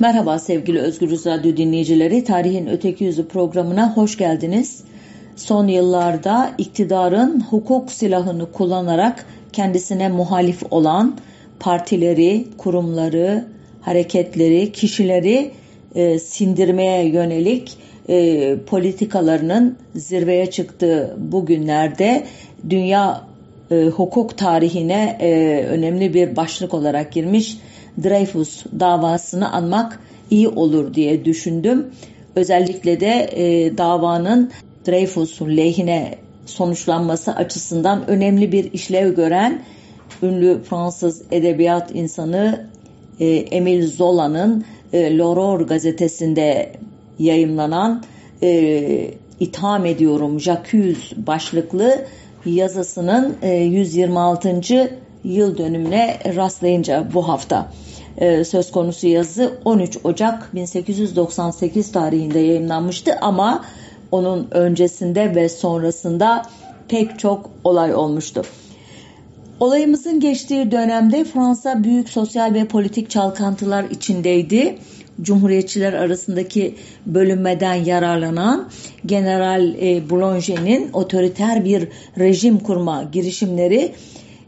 [0.00, 2.24] Merhaba sevgili Özgürüz Radyo dinleyicileri.
[2.24, 4.84] Tarihin Öteki Yüzü programına hoş geldiniz.
[5.36, 11.16] Son yıllarda iktidarın hukuk silahını kullanarak kendisine muhalif olan
[11.60, 13.44] partileri, kurumları,
[13.80, 15.50] hareketleri, kişileri
[15.94, 17.76] e, sindirmeye yönelik
[18.08, 22.26] e, politikalarının zirveye çıktığı bu günlerde
[22.70, 23.22] dünya
[23.70, 27.58] e, hukuk tarihine e, önemli bir başlık olarak girmiş
[28.04, 30.00] Dreyfus davasını anmak
[30.30, 31.86] iyi olur diye düşündüm.
[32.36, 34.50] Özellikle de e, davanın
[34.86, 39.62] Dreyfus'un lehine sonuçlanması açısından önemli bir işlev gören
[40.22, 42.66] ünlü Fransız edebiyat insanı
[43.20, 46.72] e, Emile Zola'nın e, L'Aurore gazetesinde
[47.18, 48.02] yayımlanan
[48.42, 49.10] e,
[49.40, 52.04] itham ediyorum Jacques başlıklı
[52.46, 54.60] yazısının e, 126.
[55.26, 57.72] yıl dönümüne rastlayınca bu hafta
[58.16, 63.64] e, söz konusu yazı 13 Ocak 1898 tarihinde yayınlanmıştı ama
[64.12, 66.42] onun öncesinde ve sonrasında
[66.88, 68.42] pek çok olay olmuştu.
[69.60, 74.78] Olayımızın geçtiği dönemde Fransa büyük sosyal ve politik çalkantılar içindeydi.
[75.22, 76.74] Cumhuriyetçiler arasındaki
[77.06, 78.68] bölünmeden yararlanan
[79.06, 83.92] General e, Boulanger'in otoriter bir rejim kurma girişimleri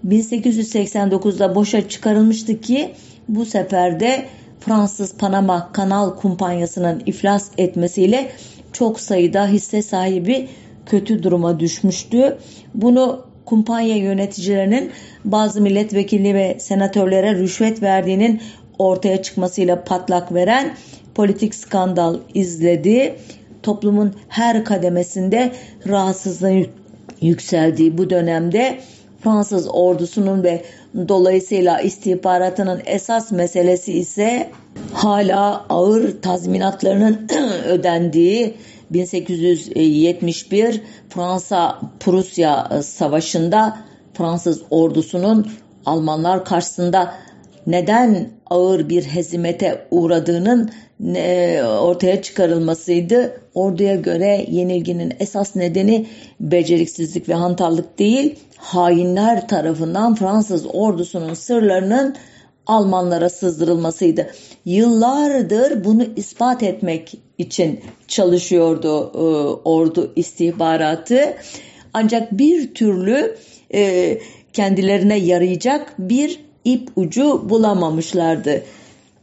[0.06, 2.90] 1889'da boşa çıkarılmıştı ki
[3.28, 4.26] bu sefer de
[4.60, 8.30] Fransız Panama Kanal Kumpanyası'nın iflas etmesiyle
[8.72, 10.48] çok sayıda hisse sahibi
[10.86, 12.38] kötü duruma düşmüştü.
[12.74, 14.90] Bunu kumpanya yöneticilerinin
[15.24, 18.40] bazı milletvekili ve senatörlere rüşvet verdiğinin
[18.78, 20.74] ortaya çıkmasıyla patlak veren
[21.14, 23.16] politik skandal izledi.
[23.62, 25.52] Toplumun her kademesinde
[25.88, 26.66] rahatsızlığın
[27.20, 28.78] yükseldiği bu dönemde
[29.20, 30.64] Fransız ordusunun ve
[31.08, 34.50] dolayısıyla istihbaratının esas meselesi ise
[34.92, 37.28] hala ağır tazminatlarının
[37.64, 38.54] ödendiği
[38.90, 43.78] 1871 Fransa-Prusya Savaşı'nda
[44.14, 45.46] Fransız ordusunun
[45.86, 47.14] Almanlar karşısında
[47.68, 50.70] neden ağır bir hezimete uğradığının
[51.80, 53.40] ortaya çıkarılmasıydı.
[53.54, 56.06] Orduya göre yenilginin esas nedeni
[56.40, 62.16] beceriksizlik ve hantallık değil, hainler tarafından Fransız ordusunun sırlarının
[62.66, 64.30] Almanlara sızdırılmasıydı.
[64.64, 69.18] Yıllardır bunu ispat etmek için çalışıyordu e,
[69.68, 71.34] ordu istihbaratı.
[71.94, 73.36] Ancak bir türlü
[73.74, 74.18] e,
[74.52, 78.62] kendilerine yarayacak bir ip ucu bulamamışlardı.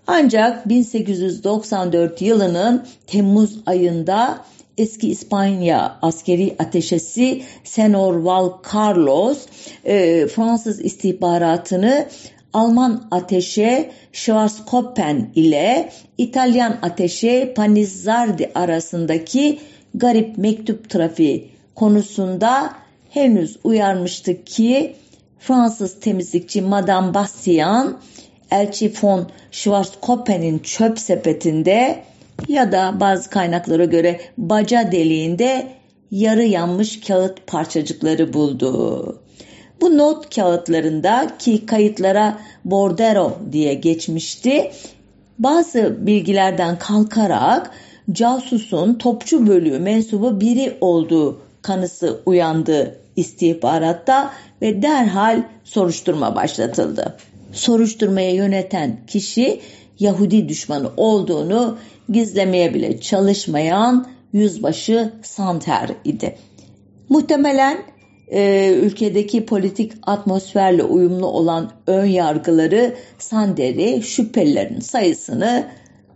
[0.07, 4.45] Ancak 1894 yılının Temmuz ayında
[4.77, 9.45] eski İspanya askeri ateşesi Senor Val Carlos
[9.85, 12.05] e, Fransız istihbaratını
[12.53, 19.59] Alman ateşe Schwarzkoppen ile İtalyan ateşe Panizzardi arasındaki
[19.93, 22.73] garip mektup trafiği konusunda
[23.09, 24.95] henüz uyarmıştı ki
[25.47, 27.97] Fransız temizlikçi Madame Bastian
[28.51, 32.03] elçi von Schwarzkoppen'in çöp sepetinde
[32.47, 35.67] ya da bazı kaynaklara göre baca deliğinde
[36.11, 39.21] yarı yanmış kağıt parçacıkları buldu.
[39.81, 44.71] Bu not kağıtlarında ki kayıtlara Bordero diye geçmişti.
[45.39, 47.71] Bazı bilgilerden kalkarak
[48.11, 57.17] casusun topçu bölüğü mensubu biri olduğu kanısı uyandı istihbaratta ve derhal soruşturma başlatıldı.
[57.51, 59.61] Soruşturmaya yöneten kişi
[59.99, 61.77] Yahudi düşmanı olduğunu
[62.09, 66.35] gizlemeye bile çalışmayan yüzbaşı Santer idi.
[67.09, 67.77] Muhtemelen
[68.31, 75.67] e, ülkedeki politik atmosferle uyumlu olan ön yargıları Sander'i şüphelilerin sayısını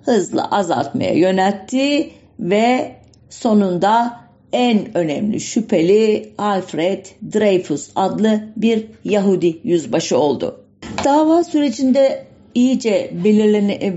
[0.05, 2.95] hızla azaltmaya yöneltti ve
[3.29, 4.19] sonunda
[4.53, 10.59] en önemli şüpheli Alfred Dreyfus adlı bir Yahudi yüzbaşı oldu.
[11.03, 13.11] Dava sürecinde iyice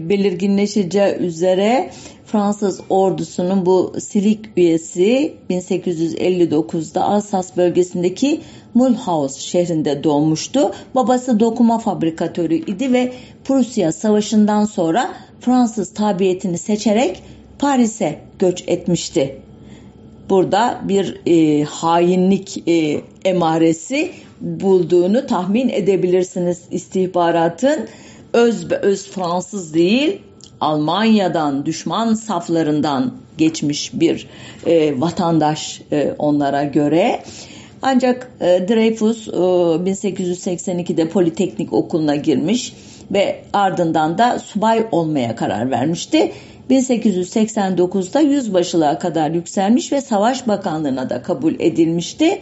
[0.08, 1.90] belirginleşeceği üzere
[2.26, 8.40] Fransız ordusunun bu silik üyesi 1859'da Alsas bölgesindeki
[8.74, 10.72] Mulhouse şehrinde doğmuştu.
[10.94, 13.12] Babası dokuma fabrikatörü idi ve
[13.44, 17.22] Prusya Savaşı'ndan sonra Fransız tabiyetini seçerek
[17.58, 19.38] Paris'e göç etmişti.
[20.32, 27.88] Burada bir e, hainlik e, emaresi bulduğunu tahmin edebilirsiniz istihbaratın.
[28.32, 30.22] Öz öz Fransız değil,
[30.60, 34.28] Almanya'dan, düşman saflarından geçmiş bir
[34.66, 37.22] e, vatandaş e, onlara göre.
[37.82, 42.74] Ancak e, Dreyfus e, 1882'de Politeknik Okulu'na girmiş
[43.10, 46.32] ve ardından da subay olmaya karar vermişti.
[46.70, 52.40] 1889'da yüzbaşılığa kadar yükselmiş ve Savaş Bakanlığı'na da kabul edilmişti.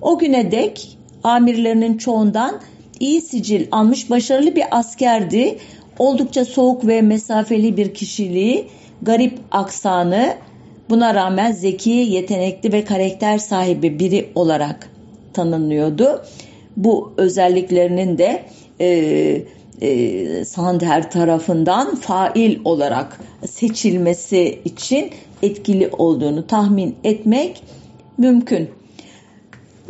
[0.00, 2.60] O güne dek amirlerinin çoğundan
[3.00, 5.58] iyi sicil almış başarılı bir askerdi.
[5.98, 8.68] Oldukça soğuk ve mesafeli bir kişiliği,
[9.02, 10.34] garip aksanı,
[10.90, 14.90] buna rağmen zeki, yetenekli ve karakter sahibi biri olarak
[15.32, 16.24] tanınıyordu.
[16.76, 18.42] Bu özelliklerinin de
[18.80, 19.42] e,
[19.80, 25.10] e, Sander tarafından fail olarak seçilmesi için
[25.42, 27.62] etkili olduğunu tahmin etmek
[28.18, 28.70] mümkün.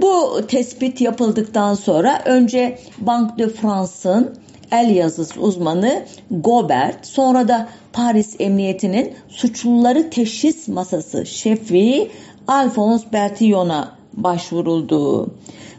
[0.01, 4.35] Bu tespit yapıldıktan sonra önce Banque de France'ın
[4.73, 12.11] el yazısı uzmanı Gobert, sonra da Paris Emniyeti'nin suçluları teşhis masası şefi
[12.49, 15.31] Alphonse Bertillon'a başvuruldu.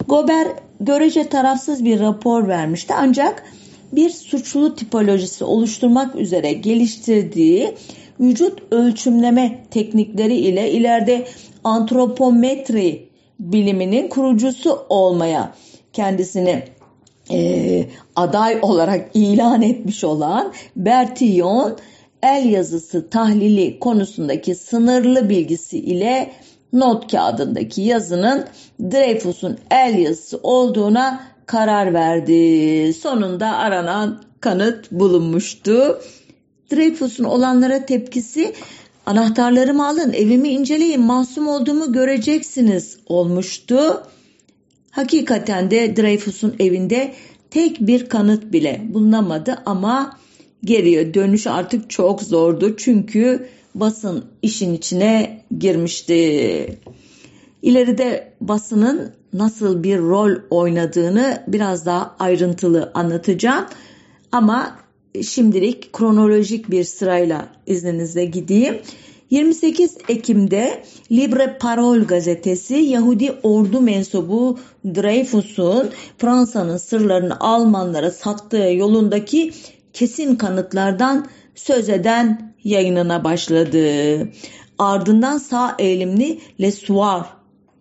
[0.07, 3.44] Gobert görece tarafsız bir rapor vermişti ancak
[3.91, 7.75] bir suçlu tipolojisi oluşturmak üzere geliştirdiği
[8.19, 11.27] vücut ölçümleme teknikleri ile ileride
[11.63, 13.09] antropometri
[13.39, 15.53] biliminin kurucusu olmaya
[15.93, 16.63] kendisini
[17.31, 17.85] e,
[18.15, 21.77] aday olarak ilan etmiş olan Bertillon
[22.23, 26.31] el yazısı tahlili konusundaki sınırlı bilgisi ile
[26.73, 28.45] not kağıdındaki yazının
[28.79, 32.94] Dreyfus'un el yazısı olduğuna karar verdi.
[32.94, 36.00] Sonunda aranan kanıt bulunmuştu.
[36.71, 38.53] Dreyfus'un olanlara tepkisi
[39.06, 44.03] anahtarlarımı alın evimi inceleyin masum olduğumu göreceksiniz olmuştu.
[44.92, 47.13] Hakikaten de Dreyfus'un evinde
[47.51, 50.18] tek bir kanıt bile bulunamadı ama
[50.63, 56.80] geriye dönüş artık çok zordu çünkü basın işin içine girmişti.
[57.62, 63.65] İleride basının nasıl bir rol oynadığını biraz daha ayrıntılı anlatacağım.
[64.31, 64.75] Ama
[65.23, 68.81] şimdilik kronolojik bir sırayla izninizle gideyim.
[69.29, 79.53] 28 Ekim'de Libre Parole gazetesi Yahudi ordu mensubu Dreyfus'un Fransa'nın sırlarını Almanlara sattığı yolundaki
[79.93, 83.87] kesin kanıtlardan söz eden yayınına başladı.
[84.77, 87.23] Ardından sağ eğilimli Le Soir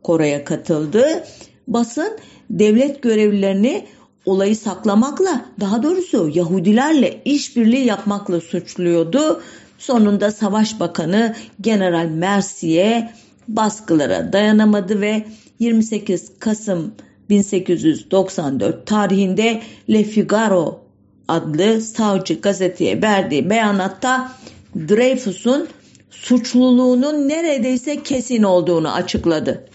[0.04, 1.24] Kore'ye katıldı.
[1.68, 2.18] Basın
[2.50, 3.84] devlet görevlilerini
[4.26, 9.42] olayı saklamakla daha doğrusu Yahudilerle işbirliği yapmakla suçluyordu.
[9.78, 13.14] Sonunda Savaş Bakanı General Mercier
[13.48, 15.24] baskılara dayanamadı ve
[15.58, 16.94] 28 Kasım
[17.30, 20.80] 1894 tarihinde Le Figaro
[21.28, 24.32] adlı savcı gazeteye verdiği beyanatta
[24.88, 25.68] Dreyfus'un
[26.10, 29.68] suçluluğunun neredeyse kesin olduğunu açıkladı.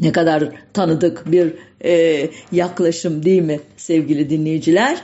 [0.00, 1.54] Ne kadar tanıdık bir
[1.84, 5.02] e, yaklaşım değil mi sevgili dinleyiciler?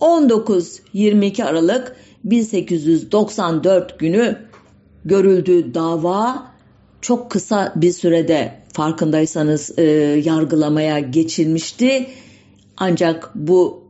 [0.00, 4.36] 19-22 Aralık 1894 günü
[5.04, 6.50] görüldüğü dava
[7.00, 9.82] çok kısa bir sürede farkındaysanız e,
[10.24, 12.06] yargılamaya geçilmişti.
[12.76, 13.84] Ancak bu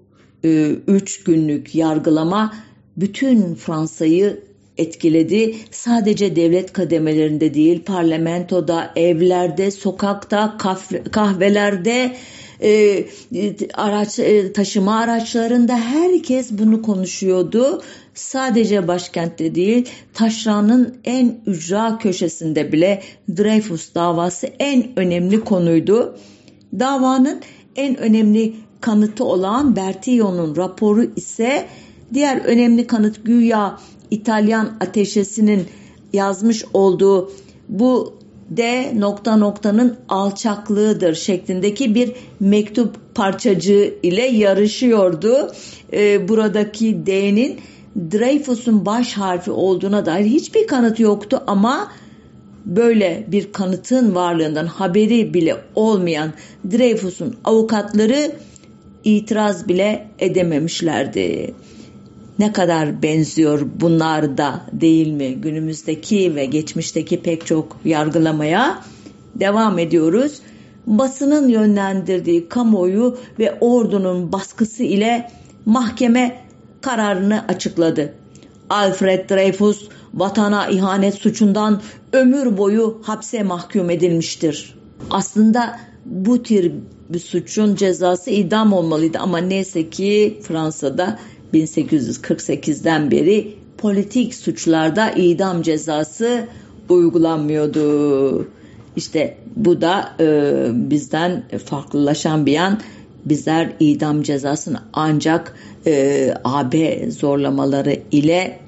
[0.45, 2.55] e, üç günlük yargılama
[2.97, 4.45] bütün Fransa'yı
[4.79, 5.55] etkiledi.
[5.71, 10.57] Sadece devlet kademelerinde değil, parlamentoda, evlerde, sokakta,
[11.13, 12.17] kahvelerde,
[12.63, 13.05] e,
[13.75, 17.83] araç e, taşıma araçlarında herkes bunu konuşuyordu.
[18.15, 23.03] Sadece başkentte değil, taşranın en ücra köşesinde bile
[23.37, 26.19] Dreyfus davası en önemli konuydu.
[26.79, 27.41] Davanın
[27.77, 31.67] en önemli kanıtı olan Bertillon'un raporu ise
[32.15, 33.79] diğer önemli kanıt güya
[34.11, 35.67] İtalyan ateşesinin
[36.13, 37.33] yazmış olduğu
[37.69, 45.53] bu D nokta noktanın alçaklığıdır şeklindeki bir mektup parçacığı ile yarışıyordu.
[45.93, 47.61] Ee, buradaki D'nin
[48.13, 51.93] Dreyfus'un baş harfi olduğuna dair hiçbir kanıt yoktu ama
[52.65, 56.33] böyle bir kanıtın varlığından haberi bile olmayan
[56.73, 58.33] Dreyfus'un avukatları
[59.05, 61.55] itiraz bile edememişlerdi.
[62.41, 68.81] Ne kadar benziyor bunlar da değil mi günümüzdeki ve geçmişteki pek çok yargılamaya
[69.35, 70.41] devam ediyoruz.
[70.87, 75.31] Basının yönlendirdiği kamuoyu ve ordunun baskısı ile
[75.67, 76.41] mahkeme
[76.81, 78.15] kararını açıkladı.
[78.71, 81.83] Alfred Dreyfus vatana ihanet suçundan
[82.13, 84.75] ömür boyu hapse mahkum edilmiştir.
[85.11, 86.73] Aslında bu tür
[87.09, 91.19] bir suçun cezası idam olmalıydı ama neyse ki Fransa'da
[91.55, 96.47] 1848'den beri politik suçlarda idam cezası
[96.89, 98.49] uygulanmıyordu.
[98.97, 100.27] İşte bu da e,
[100.91, 102.81] bizden farklılaşan bir yan.
[103.25, 105.55] Bizler idam cezasını ancak
[105.87, 108.61] e, AB zorlamaları ile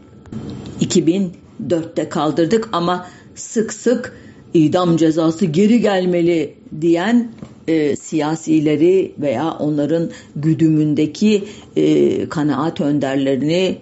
[0.80, 4.16] 2004'te kaldırdık ama sık sık
[4.54, 7.32] idam cezası geri gelmeli diyen
[7.68, 11.44] e, siyasileri veya onların güdümündeki
[11.76, 13.78] e, kanaat önderlerini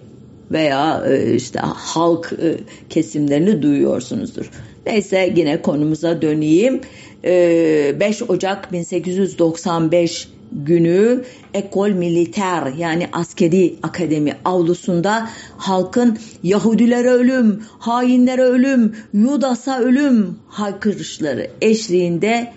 [0.51, 2.57] veya e, işte halk e,
[2.89, 4.49] kesimlerini duyuyorsunuzdur.
[4.85, 6.81] Neyse yine konumuza döneyim.
[7.25, 11.23] E, 5 Ocak 1895 günü
[11.53, 22.53] Ekol Militer yani askeri akademi avlusunda halkın Yahudilere ölüm, hainlere ölüm, Yudas'a ölüm haykırışları eşliğinde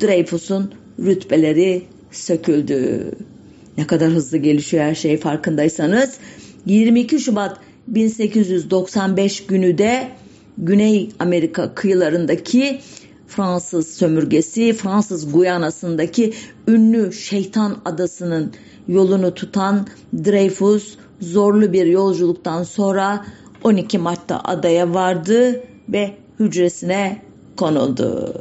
[0.00, 3.10] Dreyfus'un rütbeleri söküldü.
[3.78, 6.14] Ne kadar hızlı gelişiyor her şey farkındaysanız.
[6.66, 10.08] 22 Şubat 1895 günü de
[10.58, 12.80] Güney Amerika kıyılarındaki
[13.26, 16.32] Fransız sömürgesi, Fransız Guyana'sındaki
[16.68, 18.52] ünlü Şeytan Adası'nın
[18.88, 19.86] yolunu tutan
[20.24, 23.26] Dreyfus zorlu bir yolculuktan sonra
[23.64, 27.22] 12 Mart'ta adaya vardı ve hücresine
[27.56, 28.34] konuldu.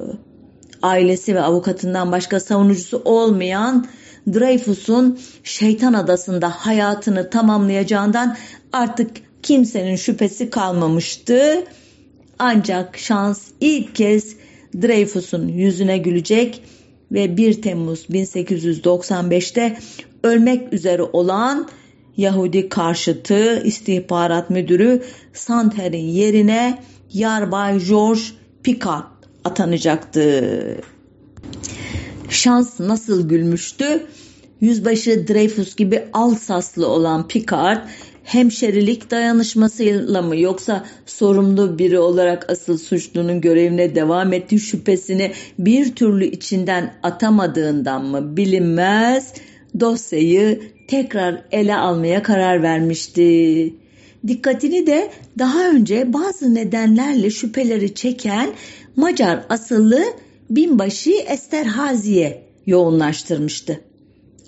[0.81, 3.88] Ailesi ve avukatından başka savunucusu olmayan
[4.34, 8.38] Dreyfus'un Şeytan Adası'nda hayatını tamamlayacağından
[8.74, 9.12] artık
[9.43, 11.63] kimsenin şüphesi kalmamıştı.
[12.39, 14.36] Ancak şans ilk kez
[14.81, 16.63] Dreyfus'un yüzüne gülecek
[17.12, 19.77] ve 1 Temmuz 1895'te
[20.24, 21.69] ölmek üzere olan
[22.17, 25.03] Yahudi karşıtı istihbarat müdürü
[25.34, 28.22] Santer'in yerine Yarbay George
[28.63, 29.17] Picard
[29.48, 30.44] atanacaktı.
[32.30, 34.08] Şans nasıl gülmüştü?
[34.62, 37.88] Yüzbaşı Dreyfus gibi Alsaslı olan Picard
[38.24, 46.25] hemşerilik dayanışmasıyla mı yoksa sorumlu biri olarak asıl suçlunun görevine devam ettiği şüphesini bir türlü
[46.25, 49.34] içinden atamadığından mı bilinmez
[49.80, 53.74] dosyayı tekrar ele almaya karar vermişti.
[54.27, 58.50] Dikkatini de daha önce bazı nedenlerle şüpheleri çeken
[58.98, 60.04] Macar asıllı
[60.50, 63.82] binbaşı Esterhazi'ye yoğunlaştırmıştı.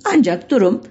[0.06, 0.82] Ancak durum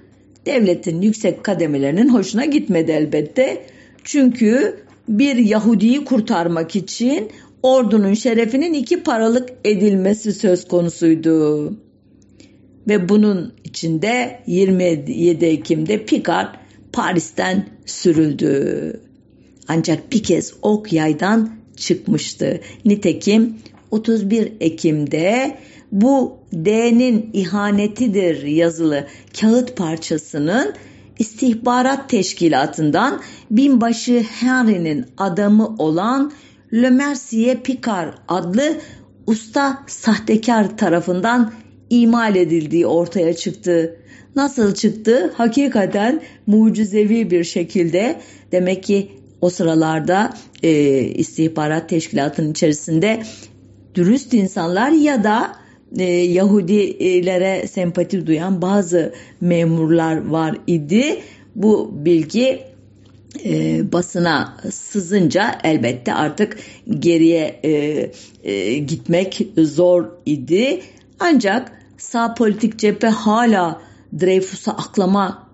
[0.45, 3.65] devletin yüksek kademelerinin hoşuna gitmedi elbette.
[4.03, 7.31] Çünkü bir Yahudi'yi kurtarmak için
[7.63, 11.65] ordunun şerefinin iki paralık edilmesi söz konusuydu.
[12.87, 16.55] Ve bunun içinde 27 Ekim'de Picard
[16.93, 19.01] Paris'ten sürüldü.
[19.67, 22.61] Ancak bir kez ok yaydan çıkmıştı.
[22.85, 23.57] Nitekim
[23.91, 25.57] 31 Ekim'de
[25.91, 29.07] bu D'nin ihanetidir yazılı
[29.39, 30.73] kağıt parçasının
[31.19, 33.21] istihbarat teşkilatından
[33.51, 36.31] binbaşı Henry'nin adamı olan
[36.73, 38.77] Le Mercier Picard adlı
[39.27, 41.53] usta sahtekar tarafından
[41.89, 43.95] imal edildiği ortaya çıktı.
[44.35, 45.33] Nasıl çıktı?
[45.35, 48.19] Hakikaten mucizevi bir şekilde
[48.51, 53.23] demek ki o sıralarda e, istihbarat teşkilatının içerisinde
[53.95, 55.55] dürüst insanlar ya da
[55.97, 61.19] e, Yahudilere sempati duyan bazı memurlar var idi.
[61.55, 62.69] Bu bilgi
[63.45, 66.57] e, basına sızınca elbette artık
[66.89, 67.71] geriye e,
[68.51, 70.81] e, gitmek zor idi.
[71.19, 73.81] Ancak sağ politik cephe hala
[74.21, 74.71] Dreyfus'a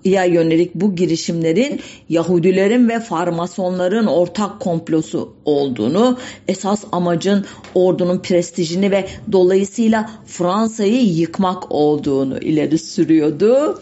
[0.05, 7.45] aklamaya yönelik bu girişimlerin Yahudilerin ve farmasonların ortak komplosu olduğunu, esas amacın
[7.75, 13.79] ordunun prestijini ve dolayısıyla Fransa'yı yıkmak olduğunu ileri sürüyordu.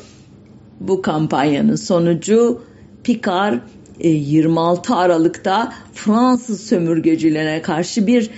[0.79, 2.61] Bu kampanyanın sonucu
[3.03, 3.59] Picard
[3.99, 8.29] 26 Aralık'ta Fransız sömürgecilerine karşı bir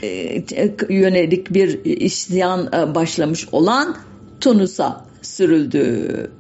[0.90, 3.96] yönelik bir isyan başlamış olan
[4.40, 6.32] Tunus'a sürüldü.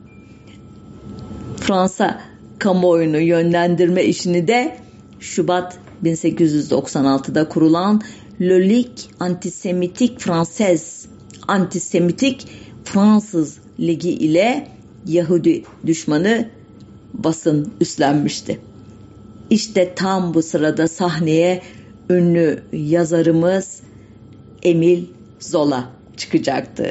[1.67, 2.21] Fransa
[2.59, 4.77] kamuoyunu yönlendirme işini de
[5.19, 8.01] Şubat 1896'da kurulan
[8.41, 11.07] Le Ligue Antisemitik Française
[11.47, 12.47] Antisemitik
[12.83, 14.67] Fransız Ligi ile
[15.05, 16.49] Yahudi düşmanı
[17.13, 18.59] basın üstlenmişti.
[19.49, 21.61] İşte tam bu sırada sahneye
[22.09, 23.81] ünlü yazarımız
[24.63, 25.03] Emil
[25.39, 26.85] Zola çıkacaktı.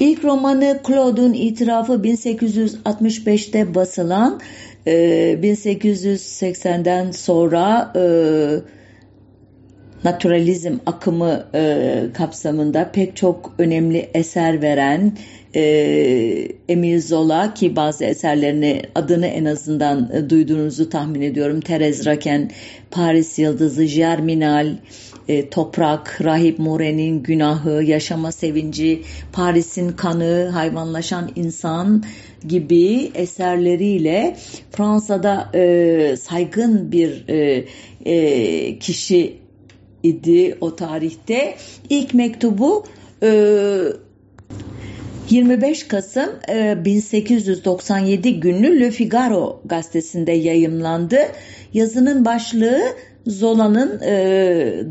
[0.00, 4.40] İlk romanı Claude'un itirafı 1865'te basılan,
[4.86, 8.02] 1880'den e, sonra e,
[10.04, 15.12] naturalizm akımı e, kapsamında pek çok önemli eser veren
[15.54, 15.62] e,
[16.68, 21.60] Emile Zola ki bazı eserlerini adını en azından e, duyduğunuzu tahmin ediyorum.
[21.60, 22.50] Terez Raken,
[22.90, 24.76] Paris Yıldızı, Germinal,
[25.28, 29.02] e, Toprak, Rahip More'nin Günahı, Yaşama Sevinci,
[29.32, 32.02] Paris'in Kanı, Hayvanlaşan İnsan,
[32.48, 34.36] gibi eserleriyle
[34.70, 37.64] Fransa'da e, saygın bir e,
[38.04, 39.38] e, kişi
[40.02, 41.56] idi o tarihte.
[41.90, 42.84] İlk mektubu
[43.22, 43.28] e,
[45.30, 46.30] 25 Kasım
[46.84, 51.18] 1897 e, günlü Le Figaro gazetesinde yayımlandı.
[51.74, 52.80] Yazının başlığı
[53.26, 54.12] Zola'nın e,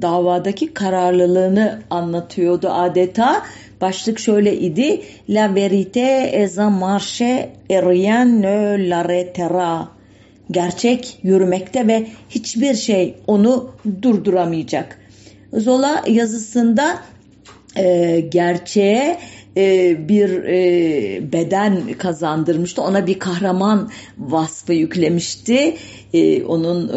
[0.01, 3.43] davadaki kararlılığını anlatıyordu adeta.
[3.81, 5.01] Başlık şöyle idi.
[5.29, 9.85] La vérité est un marché et rien ne l'arrêtera.
[10.51, 14.99] Gerçek yürümekte ve hiçbir şey onu durduramayacak.
[15.53, 16.99] Zola yazısında
[17.77, 19.17] e, gerçeğe
[19.57, 22.81] e, bir e, beden kazandırmıştı.
[22.81, 25.77] Ona bir kahraman vasfı yüklemişti.
[26.13, 26.87] E, onun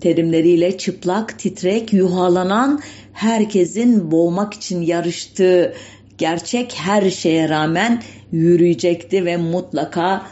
[0.00, 2.80] terimleriyle çıplak, titrek, yuhalanan,
[3.12, 5.74] herkesin boğmak için yarıştığı
[6.18, 8.02] gerçek her şeye rağmen
[8.32, 10.26] yürüyecekti ve mutlaka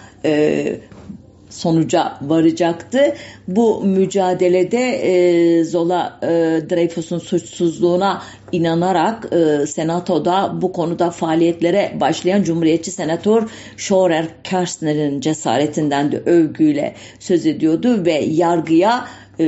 [1.50, 3.14] sonuca varacaktı.
[3.48, 6.26] Bu mücadelede e, Zola e,
[6.70, 8.22] Dreyfus'un suçsuzluğuna
[8.52, 17.46] inanarak e, senatoda bu konuda faaliyetlere başlayan Cumhuriyetçi Senatör Schorer Kerstner'in cesaretinden de övgüyle söz
[17.46, 19.04] ediyordu ve yargıya
[19.38, 19.44] e,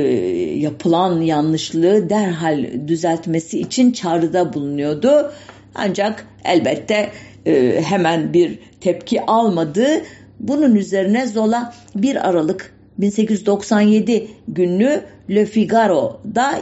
[0.57, 5.31] yapılan yanlışlığı derhal düzeltmesi için çağrıda bulunuyordu.
[5.75, 7.09] Ancak elbette
[7.45, 9.87] e, hemen bir tepki almadı
[10.39, 16.59] bunun üzerine Zola 1 Aralık 1897 günlü Le Figaro'da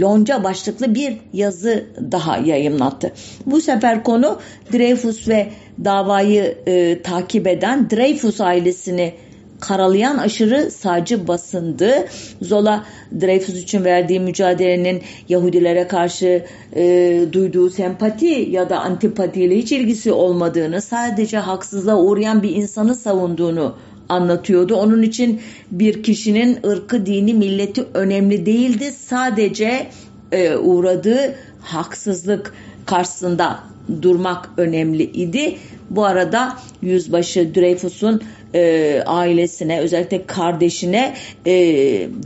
[0.00, 3.12] lonca başlıklı bir yazı daha yayımlattı.
[3.46, 4.40] Bu sefer konu
[4.72, 5.46] Dreyfus ve
[5.84, 9.14] davayı e, takip eden Dreyfus ailesini
[9.60, 12.06] karalayan aşırı sağcı basındı.
[12.42, 12.84] Zola
[13.20, 16.44] Dreyfus için verdiği mücadelenin Yahudilere karşı
[16.76, 23.74] e, duyduğu sempati ya da antipatiyle hiç ilgisi olmadığını, sadece haksızlığa uğrayan bir insanı savunduğunu
[24.08, 24.74] anlatıyordu.
[24.74, 28.92] Onun için bir kişinin ırkı, dini, milleti önemli değildi.
[28.92, 29.86] Sadece
[30.32, 32.54] e, uğradığı haksızlık
[32.86, 33.60] karşısında
[34.02, 35.56] durmak önemli idi.
[35.90, 38.22] Bu arada yüzbaşı Dreyfus'un
[38.54, 41.14] e, ailesine özellikle kardeşine
[41.46, 41.52] e,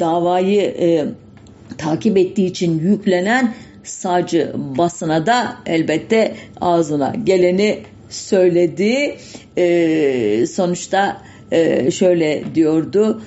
[0.00, 1.04] davayı e,
[1.78, 9.16] takip ettiği için yüklenen sağcı basına da elbette ağzına geleni söyledi.
[9.56, 13.22] E, sonuçta e, şöyle diyordu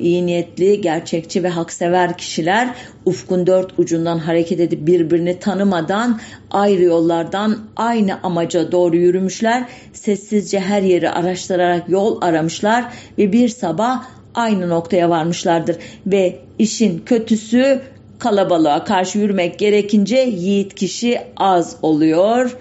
[0.00, 2.74] iyi niyetli, gerçekçi ve haksever kişiler
[3.06, 6.20] ufkun dört ucundan hareket edip birbirini tanımadan
[6.50, 9.64] ayrı yollardan aynı amaca doğru yürümüşler.
[9.92, 12.84] Sessizce her yeri araştırarak yol aramışlar
[13.18, 15.76] ve bir sabah aynı noktaya varmışlardır.
[16.06, 17.80] Ve işin kötüsü
[18.18, 22.56] kalabalığa karşı yürümek gerekince yiğit kişi az oluyor.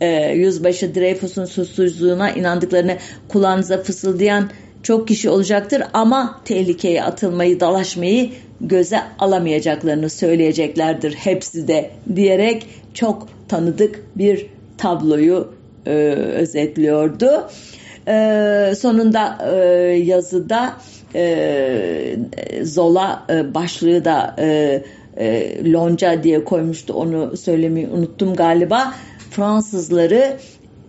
[0.00, 2.96] Ee, yüzbaşı Dreyfus'un susuzluğuna inandıklarını
[3.28, 4.50] kulağınıza fısıldayan
[4.82, 14.04] çok kişi olacaktır ama tehlikeye atılmayı, dalaşmayı göze alamayacaklarını söyleyeceklerdir hepsi de diyerek çok tanıdık
[14.16, 14.46] bir
[14.78, 15.54] tabloyu
[15.86, 17.48] e, özetliyordu.
[18.08, 19.56] E, sonunda e,
[20.04, 20.76] yazıda
[21.14, 22.16] e,
[22.62, 24.82] Zola e, başlığı da e,
[25.16, 28.94] e, lonca diye koymuştu onu söylemeyi unuttum galiba.
[29.30, 30.36] Fransızları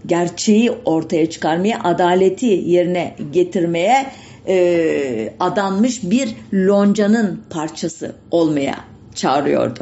[0.05, 4.05] gerçeği ortaya çıkarmaya, adaleti yerine getirmeye
[4.47, 8.75] e, adanmış bir loncanın parçası olmaya
[9.15, 9.79] çağırıyordu.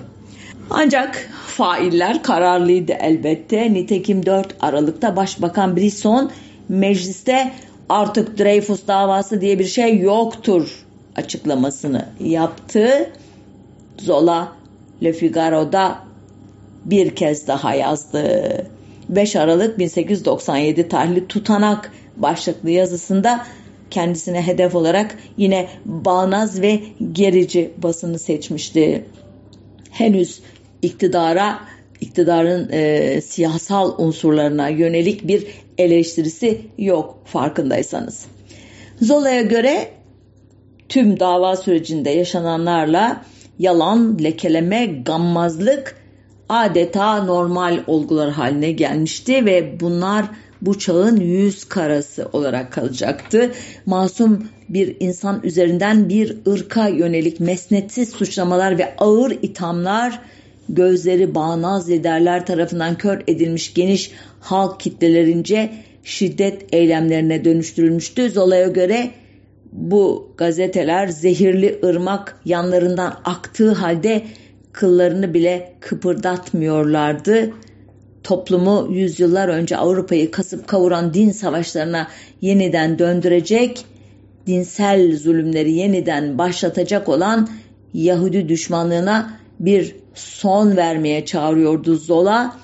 [0.69, 3.73] Ancak failler kararlıydı elbette.
[3.73, 6.31] Nitekim 4 Aralık'ta Başbakan Brisson
[6.69, 7.51] mecliste
[7.89, 13.09] artık Dreyfus davası diye bir şey yoktur açıklamasını yaptı.
[13.97, 14.51] Zola
[15.03, 15.97] Le Figaro'da
[16.85, 18.67] bir kez daha yazdı.
[19.11, 23.45] 5 Aralık 1897 tarihli tutanak başlıklı yazısında
[23.89, 26.79] kendisine hedef olarak yine bağnaz ve
[27.11, 29.05] gerici basını seçmişti.
[29.91, 30.41] Henüz
[30.81, 31.59] iktidara
[32.01, 35.47] iktidarın e, siyasal unsurlarına yönelik bir
[35.77, 38.25] eleştirisi yok farkındaysanız.
[39.01, 39.87] Zola'ya göre
[40.89, 43.25] tüm dava sürecinde yaşananlarla
[43.59, 46.00] yalan, lekeleme, gammazlık
[46.51, 50.25] adeta normal olgular haline gelmişti ve bunlar
[50.61, 53.51] bu çağın yüz karası olarak kalacaktı.
[53.85, 60.19] Masum bir insan üzerinden bir ırka yönelik mesnetsiz suçlamalar ve ağır ithamlar
[60.69, 65.71] gözleri bağnaz liderler tarafından kör edilmiş geniş halk kitlelerince
[66.03, 68.29] şiddet eylemlerine dönüştürülmüştü.
[68.29, 69.11] Zola'ya göre
[69.71, 74.23] bu gazeteler zehirli ırmak yanlarından aktığı halde
[74.73, 77.51] kıllarını bile kıpırdatmıyorlardı.
[78.23, 82.07] toplumu yüzyıllar önce Avrupa'yı kasıp kavuran din savaşlarına
[82.41, 83.85] yeniden döndürecek,
[84.47, 87.49] dinsel zulümleri yeniden başlatacak olan
[87.93, 92.57] Yahudi düşmanlığına bir son vermeye çağırıyordu Zola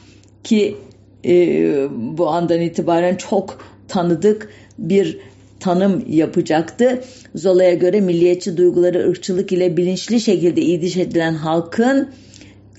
[0.43, 0.77] ki
[1.25, 5.19] e, bu andan itibaren çok tanıdık bir
[5.59, 7.01] tanım yapacaktı.
[7.35, 12.09] Zola'ya göre milliyetçi duyguları ırkçılık ile bilinçli şekilde idiş edilen halkın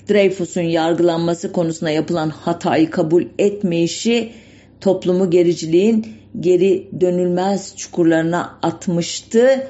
[0.09, 4.31] Dreyfus'un yargılanması konusunda yapılan hatayı kabul etmeyişi
[4.81, 6.07] toplumu gericiliğin
[6.39, 9.67] geri dönülmez çukurlarına atmıştı.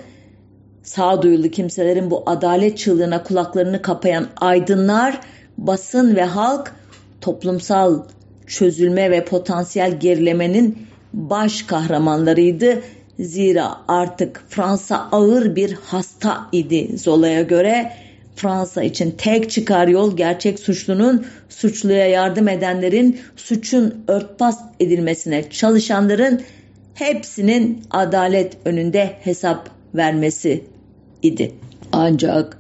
[0.84, 5.19] Sağduyulu kimselerin bu adalet çığlığına kulaklarını kapayan aydınlar,
[5.58, 6.76] basın ve halk
[7.22, 8.04] toplumsal
[8.48, 10.78] çözülme ve potansiyel gerilemenin
[11.13, 12.82] baş kahramanlarıydı.
[13.20, 17.92] Zira artık Fransa ağır bir hasta idi Zola'ya göre.
[18.36, 26.42] Fransa için tek çıkar yol gerçek suçlunun, suçluya yardım edenlerin, suçun örtbas edilmesine çalışanların
[26.94, 30.64] hepsinin adalet önünde hesap vermesi
[31.24, 31.52] idi.
[31.92, 32.58] Ancak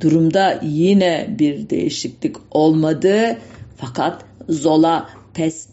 [0.00, 3.36] durumda yine bir değişiklik olmadı.
[3.76, 5.66] Fakat Zola pes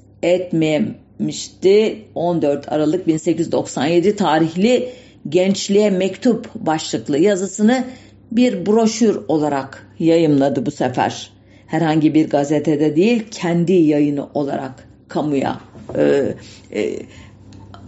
[1.22, 2.06] etmemişti.
[2.16, 4.90] 14 Aralık 1897 tarihli
[5.30, 7.84] Gençliğe Mektup başlıklı yazısını
[8.32, 11.32] bir broşür olarak yayımladı bu sefer.
[11.68, 15.62] Herhangi bir gazetede değil, kendi yayını olarak kamuya
[15.98, 16.34] e,
[16.74, 17.00] e,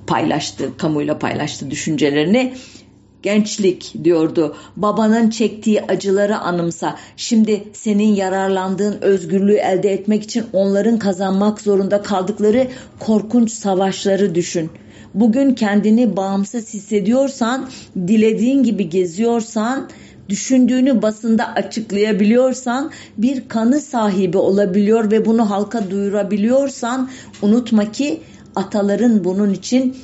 [0.08, 2.54] paylaştı, kamuyla paylaştı düşüncelerini.
[3.24, 4.56] Gençlik diyordu.
[4.76, 6.96] Babanın çektiği acıları anımsa.
[7.18, 12.68] Şimdi senin yararlandığın özgürlüğü elde etmek için onların kazanmak zorunda kaldıkları
[13.00, 14.70] korkunç savaşları düşün.
[15.14, 17.70] Bugün kendini bağımsız hissediyorsan,
[18.08, 19.90] dilediğin gibi geziyorsan,
[20.30, 27.10] düşündüğünü basında açıklayabiliyorsan, bir kanı sahibi olabiliyor ve bunu halka duyurabiliyorsan
[27.42, 28.20] unutma ki
[28.56, 29.96] ataların bunun için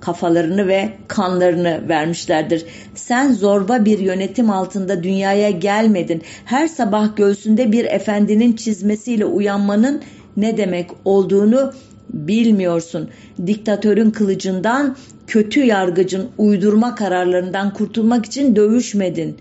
[0.00, 2.64] kafalarını ve kanlarını vermişlerdir.
[2.94, 6.22] Sen zorba bir yönetim altında dünyaya gelmedin.
[6.44, 10.02] Her sabah göğsünde bir efendinin çizmesiyle uyanmanın
[10.36, 11.72] ne demek olduğunu
[12.10, 13.10] bilmiyorsun.
[13.46, 19.36] Diktatörün kılıcından, kötü yargıcın uydurma kararlarından kurtulmak için dövüşmedin.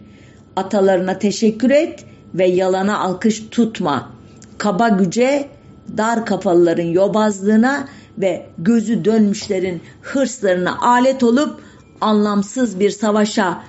[0.55, 4.09] Atalarına teşekkür et ve yalana alkış tutma.
[4.57, 5.47] Kaba güce,
[5.97, 11.61] dar kafalıların yobazlığına ve gözü dönmüşlerin hırslarına alet olup
[12.01, 13.63] anlamsız bir savaşa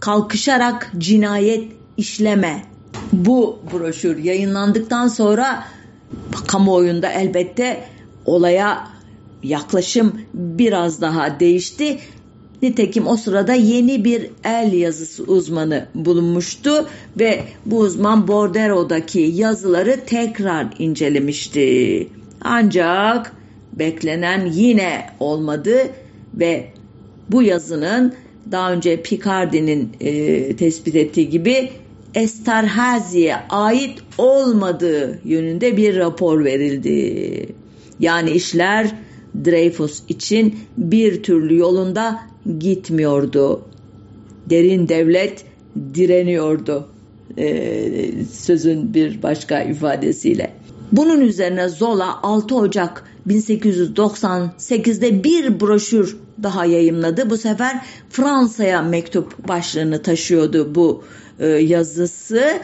[0.00, 2.62] kalkışarak cinayet işleme.
[3.12, 5.64] Bu broşür yayınlandıktan sonra
[6.46, 7.84] kamuoyunda elbette
[8.26, 8.88] olaya
[9.42, 11.98] yaklaşım biraz daha değişti.
[12.62, 20.66] Nitekim o sırada yeni bir el yazısı uzmanı bulunmuştu ve bu uzman Bordero'daki yazıları tekrar
[20.78, 22.08] incelemişti.
[22.40, 23.32] Ancak
[23.78, 25.74] beklenen yine olmadı
[26.34, 26.66] ve
[27.30, 28.14] bu yazının
[28.50, 31.70] daha önce Picardi'nin e, tespit ettiği gibi
[32.14, 37.48] Esterhazy'ye ait olmadığı yönünde bir rapor verildi.
[38.00, 38.94] Yani işler
[39.44, 42.20] Dreyfus için bir türlü yolunda
[42.58, 43.62] gitmiyordu.
[44.50, 45.44] Derin devlet
[45.94, 46.88] direniyordu.
[47.38, 50.50] Ee, sözün bir başka ifadesiyle.
[50.96, 57.30] Bunun üzerine Zola 6 Ocak 1898'de bir broşür daha yayımladı.
[57.30, 57.80] Bu sefer
[58.10, 61.04] Fransa'ya mektup başlığını taşıyordu bu
[61.38, 62.60] e, yazısı.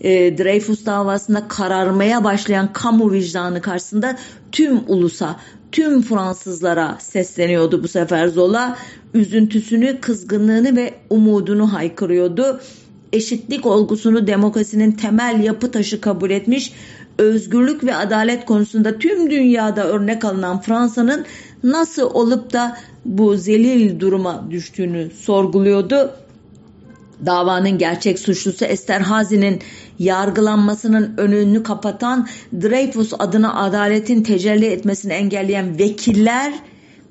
[0.00, 4.18] E, Dreyfus davasında kararmaya başlayan kamu vicdanı karşısında
[4.52, 5.36] tüm ulusa,
[5.72, 8.76] tüm Fransızlara sesleniyordu bu sefer Zola.
[9.14, 12.60] Üzüntüsünü, kızgınlığını ve umudunu haykırıyordu.
[13.12, 16.72] Eşitlik olgusunu demokrasinin temel yapı taşı kabul etmiş,
[17.18, 21.24] özgürlük ve adalet konusunda tüm dünyada örnek alınan Fransa'nın
[21.64, 26.10] nasıl olup da bu zelil duruma düştüğünü sorguluyordu.
[27.26, 29.58] Davanın gerçek suçlusu Esterhazy'nin
[29.98, 32.28] yargılanmasının önünü kapatan
[32.62, 36.52] Dreyfus adına adaletin tecelli etmesini engelleyen vekiller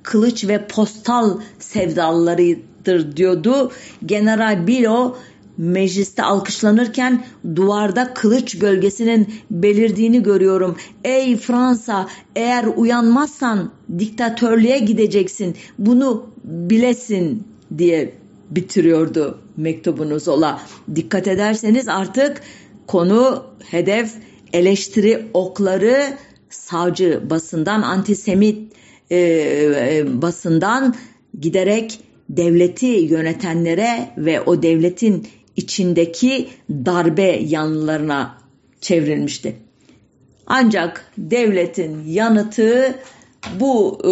[0.04, 3.72] kılıç ve postal sevdalılarıdır diyordu.
[4.06, 5.18] General Bilo
[5.58, 7.24] mecliste alkışlanırken
[7.56, 10.78] duvarda kılıç gölgesinin belirdiğini görüyorum.
[11.04, 17.44] Ey Fransa eğer uyanmazsan diktatörlüğe gideceksin bunu bilesin
[17.78, 18.14] diye
[18.52, 20.62] bitiriyordu mektubunu Zola.
[20.96, 22.42] Dikkat ederseniz artık
[22.88, 24.14] konu hedef
[24.54, 26.18] eleştiri okları
[26.50, 28.74] savcı basından antisemit
[29.10, 30.96] e, e, basından
[31.40, 35.28] giderek devleti yönetenlere ve o devletin
[35.62, 38.38] içindeki darbe yanlarına
[38.82, 39.56] çevrilmişti.
[40.48, 42.96] Ancak devletin yanıtı
[43.60, 44.10] bu e,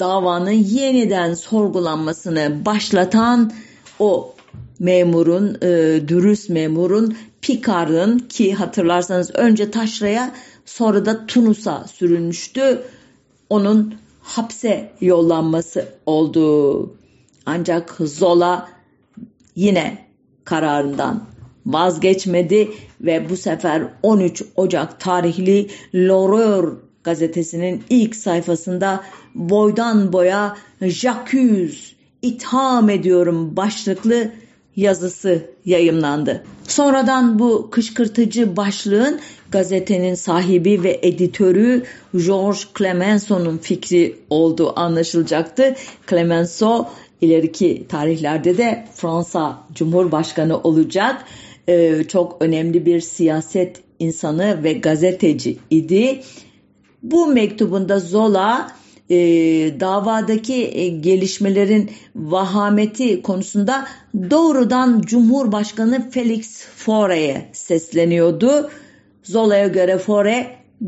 [0.00, 3.52] davanın yeniden sorgulanmasını başlatan
[3.98, 4.34] o
[4.78, 5.68] memurun, e,
[6.08, 10.32] dürüst memurun Picard'ın ki hatırlarsanız önce Taşra'ya
[10.64, 12.82] sonra da Tunus'a sürülmüştü.
[13.50, 16.96] Onun hapse yollanması oldu.
[17.46, 18.68] Ancak Zola
[19.56, 20.11] yine
[20.44, 21.24] kararından
[21.66, 26.72] vazgeçmedi ve bu sefer 13 Ocak tarihli L'Horreur
[27.04, 34.30] gazetesinin ilk sayfasında boydan boya Jacques itham ediyorum başlıklı
[34.76, 36.44] yazısı yayımlandı.
[36.68, 41.82] Sonradan bu kışkırtıcı başlığın gazetenin sahibi ve editörü
[42.26, 45.74] George Clemenceau'nun fikri olduğu anlaşılacaktı.
[46.10, 46.86] Clemenceau
[47.22, 51.24] ileriki tarihlerde de Fransa Cumhurbaşkanı olacak.
[51.68, 56.20] Ee, çok önemli bir siyaset insanı ve gazeteci idi.
[57.02, 58.68] Bu mektubunda Zola
[59.10, 59.16] e,
[59.80, 63.86] davadaki e, gelişmelerin vahameti konusunda
[64.30, 68.70] doğrudan Cumhurbaşkanı Felix Faure'ye sesleniyordu.
[69.22, 70.46] Zola'ya göre Faure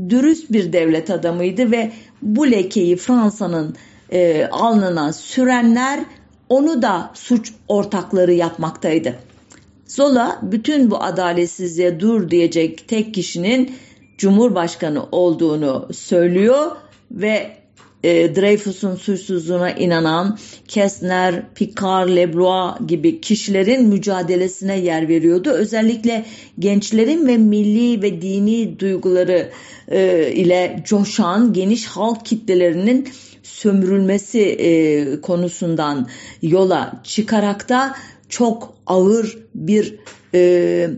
[0.08, 1.92] dürüst bir devlet adamıydı ve
[2.22, 3.76] bu lekeyi Fransa'nın
[4.12, 6.00] e, alnına sürenler
[6.48, 9.14] onu da suç ortakları yapmaktaydı.
[9.86, 13.76] Zola bütün bu adaletsizliğe dur diyecek tek kişinin
[14.18, 16.70] Cumhurbaşkanı olduğunu söylüyor
[17.10, 17.56] ve
[18.04, 25.50] e, Dreyfus'un suçsuzluğuna inanan Kessner, Picard, Leblois gibi kişilerin mücadelesine yer veriyordu.
[25.50, 26.24] Özellikle
[26.58, 29.50] gençlerin ve milli ve dini duyguları
[29.88, 33.08] e, ile coşan geniş halk kitlelerinin
[33.44, 36.08] sömürülmesi e, konusundan
[36.42, 37.94] yola çıkarak da
[38.28, 39.94] çok ağır bir
[40.34, 40.90] e,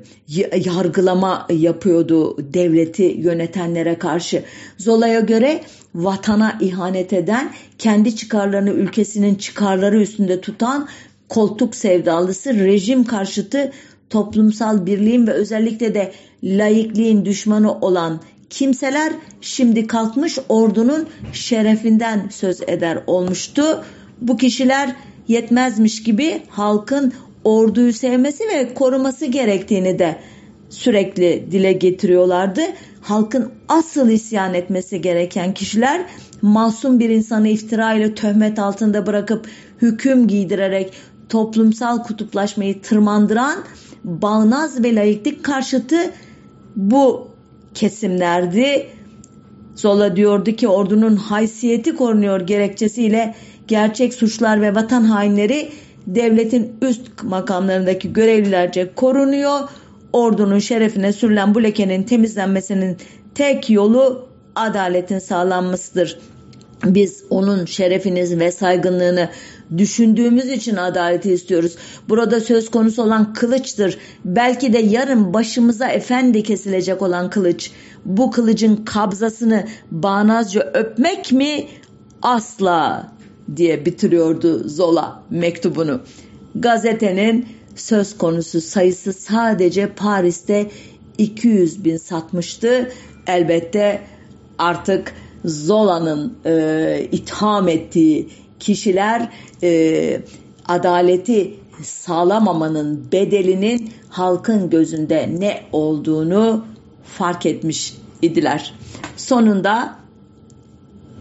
[0.56, 4.42] yargılama yapıyordu devleti yönetenlere karşı.
[4.78, 5.60] Zola'ya göre
[5.94, 10.88] vatana ihanet eden, kendi çıkarlarını ülkesinin çıkarları üstünde tutan
[11.28, 13.72] koltuk sevdalısı, rejim karşıtı
[14.10, 22.98] toplumsal birliğin ve özellikle de laikliğin düşmanı olan kimseler şimdi kalkmış ordunun şerefinden söz eder
[23.06, 23.84] olmuştu.
[24.20, 24.96] Bu kişiler
[25.28, 27.12] yetmezmiş gibi halkın
[27.44, 30.16] orduyu sevmesi ve koruması gerektiğini de
[30.70, 32.60] sürekli dile getiriyorlardı.
[33.00, 36.06] Halkın asıl isyan etmesi gereken kişiler
[36.42, 39.46] masum bir insanı iftira ile töhmet altında bırakıp
[39.82, 40.92] hüküm giydirerek
[41.28, 43.58] toplumsal kutuplaşmayı tırmandıran
[44.04, 45.96] bağnaz ve layıklık karşıtı
[46.76, 47.28] bu
[47.76, 48.86] kesimlerdi.
[49.74, 53.34] Zola diyordu ki ordunun haysiyeti korunuyor gerekçesiyle
[53.68, 55.68] gerçek suçlar ve vatan hainleri
[56.06, 59.60] devletin üst makamlarındaki görevlilerce korunuyor.
[60.12, 62.96] Ordunun şerefine sürülen bu lekenin temizlenmesinin
[63.34, 66.18] tek yolu adaletin sağlanmasıdır.
[66.84, 69.28] Biz onun şerefiniz ve saygınlığını
[69.78, 71.76] düşündüğümüz için adaleti istiyoruz.
[72.08, 73.98] Burada söz konusu olan kılıçtır.
[74.24, 77.70] Belki de yarın başımıza efendi kesilecek olan kılıç.
[78.04, 81.66] Bu kılıcın kabzasını bağnazca öpmek mi?
[82.22, 83.12] Asla
[83.56, 86.00] diye bitiriyordu Zola mektubunu.
[86.54, 90.70] Gazetenin söz konusu sayısı sadece Paris'te
[91.18, 92.92] 200 bin satmıştı.
[93.26, 94.00] Elbette
[94.58, 95.12] artık
[95.44, 98.28] Zola'nın e, itham ettiği
[98.60, 99.28] kişiler
[99.62, 100.20] e,
[100.68, 106.64] adaleti sağlamamanın bedelinin halkın gözünde ne olduğunu
[107.04, 108.74] fark etmiş idiler.
[109.16, 109.96] Sonunda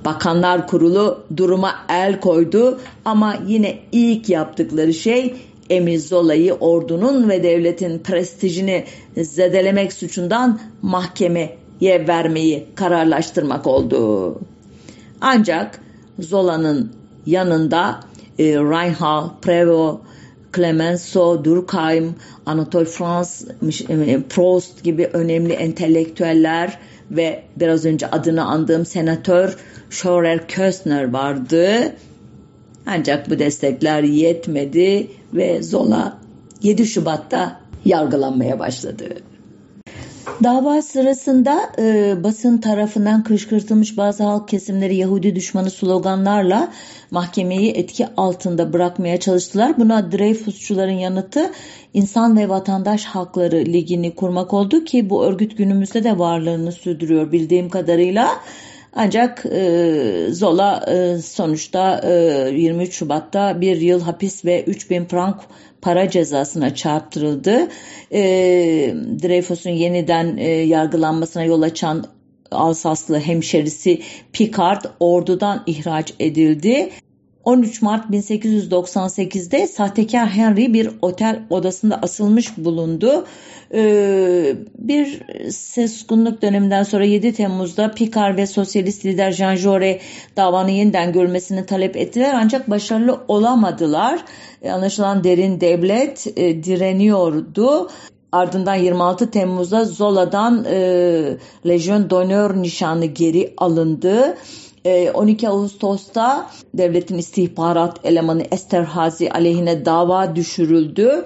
[0.06, 5.36] Bakanlar Kurulu duruma el koydu ama yine ilk yaptıkları şey
[5.70, 8.86] Emir Zola'yı ordunun ve devletin prestijini
[9.18, 14.40] zedelemek suçundan mahkemeye vermeyi kararlaştırmak oldu.
[15.22, 15.80] Ancak
[16.20, 16.92] Zola'nın
[17.26, 18.00] yanında
[18.40, 20.00] e, Reinhard, Prévost,
[20.56, 23.46] Clemenceau, Durkheim, Anatole France,
[23.90, 26.78] e, Proust gibi önemli entelektüeller
[27.12, 29.58] ve biraz önce adını andığım senatör
[29.90, 31.94] Schorer Köstner vardı.
[32.86, 36.18] Ancak bu destekler yetmedi ve Zola
[36.64, 39.06] 7 Şubat'ta yargılanmaya başladı.
[40.44, 46.72] Dava sırasında e, basın tarafından kışkırtılmış bazı halk kesimleri Yahudi düşmanı sloganlarla
[47.12, 49.78] mahkemeyi etki altında bırakmaya çalıştılar.
[49.78, 51.52] Buna Dreyfusçuların yanıtı
[51.94, 57.70] İnsan ve Vatandaş Hakları Ligi'ni kurmak oldu ki bu örgüt günümüzde de varlığını sürdürüyor bildiğim
[57.70, 58.30] kadarıyla.
[58.94, 65.36] Ancak e, Zola e, sonuçta e, 23 Şubat'ta bir yıl hapis ve 3000 frank
[65.86, 67.68] para cezasına çarptırıldı.
[68.12, 68.22] E,
[69.24, 72.06] Dreyfus'un yeniden e, yargılanmasına yol açan
[72.52, 74.02] Alsaslı hemşerisi
[74.34, 76.90] Picard ordudan ihraç edildi.
[77.46, 83.26] 13 Mart 1898'de sahtekar Henry bir otel odasında asılmış bulundu.
[83.74, 90.00] Ee, bir seskunluk döneminden sonra 7 Temmuz'da Picard ve sosyalist lider Jean Jaurès
[90.38, 94.20] davanın yeniden görülmesini talep ettiler ancak başarılı olamadılar.
[94.62, 97.90] Ee, anlaşılan derin devlet e, direniyordu.
[98.32, 100.78] Ardından 26 Temmuz'da Zola'dan e,
[101.68, 104.38] Legion d'Honneur nişanı geri alındı.
[104.86, 111.26] 12 ee, Ağustos'ta devletin istihbarat elemanı Esterhazy aleyhine dava düşürüldü.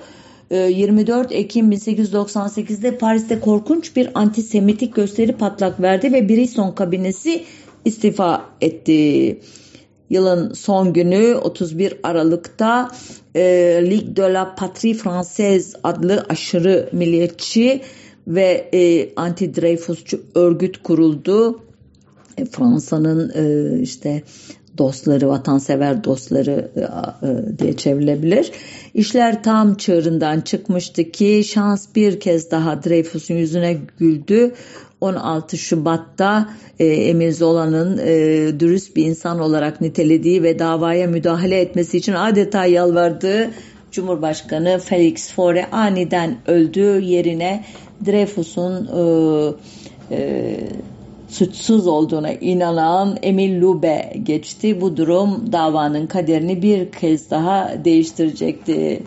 [0.51, 7.43] 24 ee, Ekim 1898'de Paris'te korkunç bir antisemitik gösteri patlak verdi ve Brisson kabinesi
[7.85, 9.39] istifa etti.
[10.09, 12.91] Yılın son günü 31 Aralık'ta
[13.35, 13.41] e,
[13.83, 17.81] Ligue de la Patrie Française adlı aşırı milliyetçi
[18.27, 21.59] ve e, anti-Dreyfusçu örgüt kuruldu.
[22.45, 24.23] Fransa'nın e, işte
[24.77, 26.81] dostları, vatansever dostları e,
[27.27, 28.51] e, diye çevrilebilir.
[28.93, 34.53] İşler tam çığırından çıkmıştı ki şans bir kez daha Dreyfus'un yüzüne güldü.
[35.01, 36.49] 16 Şubat'ta
[36.79, 42.65] e, Emir Zola'nın e, dürüst bir insan olarak nitelediği ve davaya müdahale etmesi için adeta
[42.65, 43.49] yalvardığı
[43.91, 47.01] Cumhurbaşkanı Felix Faure aniden öldü.
[47.01, 47.65] Yerine
[48.05, 48.89] Dreyfus'un
[50.11, 50.55] e, e,
[51.29, 54.81] suçsuz olduğuna inanan Emil Lube geçti.
[54.81, 59.03] Bu durum davanın kaderini bir kez daha değiştirecekti.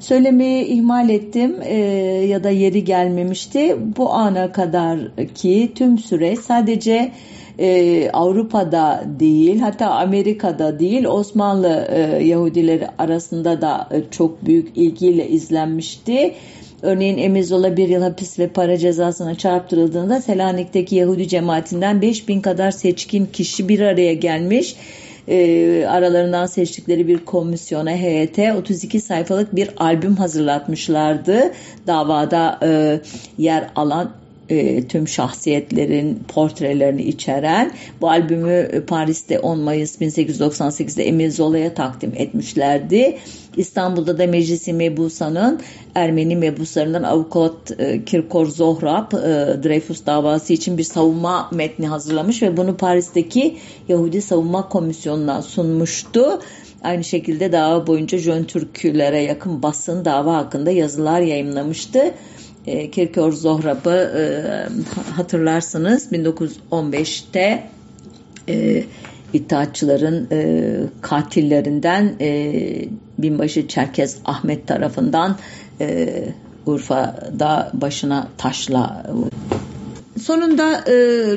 [0.00, 1.74] Söylemeyi ihmal ettim e,
[2.28, 3.76] ya da yeri gelmemişti.
[3.96, 4.98] Bu ana kadar
[5.34, 7.12] ki tüm süre sadece
[7.58, 15.28] e, Avrupa'da değil hatta Amerika'da değil Osmanlı e, Yahudileri arasında da e, çok büyük ilgiyle
[15.28, 16.34] izlenmişti.
[16.82, 23.26] Örneğin Emizola bir yıl hapis ve para cezasına çarptırıldığında Selanik'teki Yahudi cemaatinden 5000 kadar seçkin
[23.26, 24.76] kişi bir araya gelmiş.
[25.28, 31.52] E, aralarından seçtikleri bir komisyona heyete 32 sayfalık bir albüm hazırlatmışlardı.
[31.86, 33.00] Davada e,
[33.38, 34.10] yer alan
[34.48, 42.12] e, tüm şahsiyetlerin portrelerini içeren bu albümü e, Paris'te 10 Mayıs 1898'de Emil Zola'ya takdim
[42.16, 43.18] etmişlerdi.
[43.56, 45.60] İstanbul'da da Meclisi Mebusa'nın
[45.94, 49.18] Ermeni mebuslarından avukat e, Kirkor Zohrab e,
[49.62, 53.56] Dreyfus davası için bir savunma metni hazırlamış ve bunu Paris'teki
[53.88, 56.40] Yahudi Savunma Komisyonu'na sunmuştu.
[56.82, 62.14] Aynı şekilde dava boyunca Jön Türkülere yakın basın dava hakkında yazılar yayınlamıştı.
[62.66, 64.22] E, Kirkor Zohrab'ı e,
[65.16, 67.70] hatırlarsınız 1915'te
[68.48, 68.84] e,
[69.32, 72.52] İttihatçıların e, katillerinden e,
[73.18, 75.36] binbaşı Çerkez Ahmet tarafından
[76.66, 79.06] Urfa'da başına taşla
[80.22, 80.92] Sonunda e,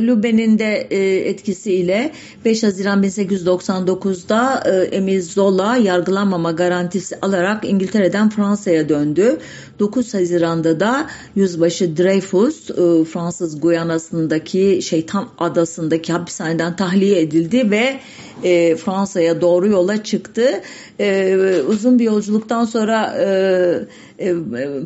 [0.07, 2.11] Lübben'in de e, etkisiyle
[2.45, 9.37] 5 Haziran 1899'da e, Emil Zola yargılanmama garantisi alarak İngiltere'den Fransa'ya döndü.
[9.79, 17.99] 9 Haziran'da da Yüzbaşı Dreyfus e, Fransız Guyana'sındaki Şeytan Adası'ndaki hapishaneden tahliye edildi ve
[18.43, 20.61] e, Fransa'ya doğru yola çıktı.
[20.99, 21.35] E,
[21.67, 23.25] uzun bir yolculuktan sonra e,
[24.19, 24.35] e,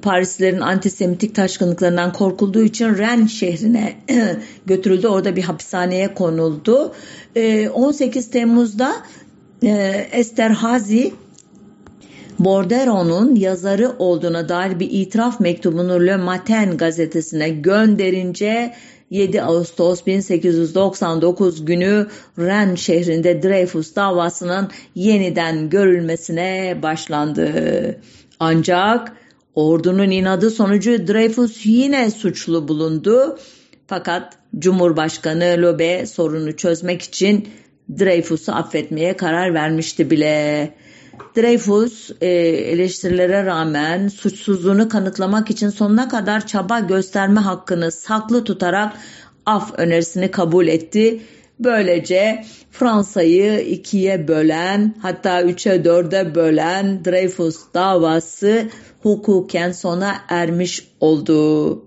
[0.02, 3.96] Parislilerin antisemitik taşkınlıklarından korkulduğu için Rennes şehrine
[4.66, 5.08] götürüldü.
[5.08, 6.94] Orada bir hapishaneye konuldu.
[7.36, 8.96] E, 18 Temmuz'da
[9.64, 9.70] e,
[10.12, 11.08] Esterhazy
[12.40, 18.74] Bordero'nun yazarı olduğuna dair bir itiraf mektubunu Le Matin gazetesine gönderince
[19.14, 22.08] 7 Ağustos 1899 günü
[22.40, 28.00] Rennes şehrinde Dreyfus davasının yeniden görülmesine başlandı.
[28.40, 29.14] Ancak
[29.56, 33.38] ordunun inadı sonucu Dreyfus yine suçlu bulundu.
[33.88, 37.48] Fakat Cumhurbaşkanı Lobe sorunu çözmek için
[38.00, 40.74] Dreyfus'u affetmeye karar vermişti bile.
[41.38, 48.94] Dreyfus e, eleştirilere rağmen suçsuzluğunu kanıtlamak için sonuna kadar çaba gösterme hakkını saklı tutarak
[49.46, 51.22] af önerisini kabul etti.
[51.60, 58.70] Böylece Fransa'yı ikiye bölen hatta üçe dörde bölen Dreyfus davası
[59.02, 61.86] hukuken sona ermiş oldu.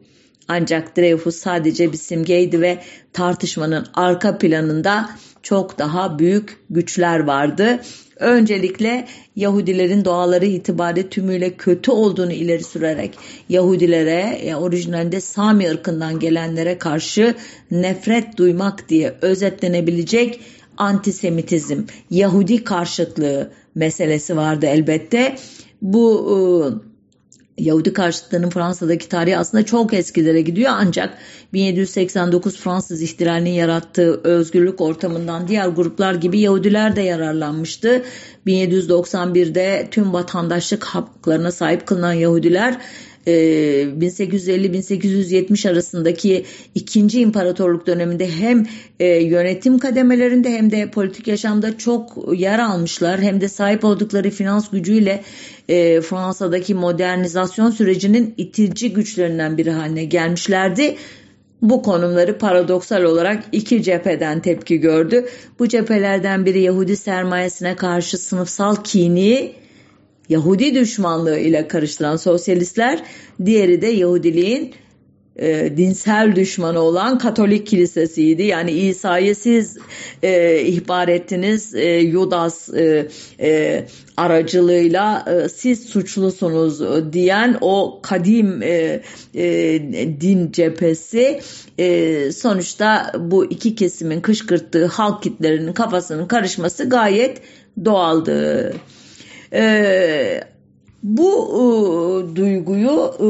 [0.49, 2.79] Ancak Dreyfus sadece bir simgeydi ve
[3.13, 5.11] tartışmanın arka planında
[5.43, 7.81] çok daha büyük güçler vardı.
[8.17, 9.07] Öncelikle
[9.37, 17.35] Yahudilerin doğaları itibariyle tümüyle kötü olduğunu ileri sürerek Yahudilere, e, orijinalinde Sami ırkından gelenlere karşı
[17.71, 20.41] nefret duymak diye özetlenebilecek
[20.77, 25.37] antisemitizm, Yahudi karşıtlığı meselesi vardı elbette.
[25.83, 26.83] Bu
[27.59, 31.19] Yahudi karşıtlığının Fransa'daki tarihi aslında çok eskilere gidiyor ancak
[31.53, 38.03] 1789 Fransız ihtilalinin yarattığı özgürlük ortamından diğer gruplar gibi Yahudiler de yararlanmıştı.
[38.47, 42.79] 1791'de tüm vatandaşlık haklarına sahip kılınan Yahudiler
[43.27, 48.67] 1850-1870 ee, arasındaki ikinci imparatorluk döneminde hem
[49.01, 53.21] e, yönetim kademelerinde hem de politik yaşamda çok yer almışlar.
[53.21, 55.23] Hem de sahip oldukları finans gücüyle
[55.69, 60.97] e, Fransa'daki modernizasyon sürecinin itici güçlerinden biri haline gelmişlerdi.
[61.63, 65.27] Bu konumları paradoksal olarak iki cepheden tepki gördü.
[65.59, 69.53] Bu cephelerden biri Yahudi sermayesine karşı sınıfsal kini,
[70.29, 73.03] Yahudi düşmanlığı ile karıştıran sosyalistler,
[73.45, 74.75] diğeri de Yahudiliğin
[75.39, 78.43] e, dinsel düşmanı olan Katolik kilisesiydi.
[78.43, 79.79] Yani İsa'yı siz
[80.23, 83.09] e, ihbar ettiniz e, Yudas e,
[83.41, 83.85] e,
[84.17, 86.81] aracılığıyla e, siz suçlusunuz
[87.13, 89.03] diyen o kadim e,
[89.35, 89.81] e,
[90.21, 91.41] din cephesi
[91.79, 97.43] e, sonuçta bu iki kesimin kışkırttığı halk kitlerinin kafasının karışması gayet
[97.85, 98.73] doğaldı.
[99.57, 100.41] E,
[101.03, 103.29] bu e, duyguyu e,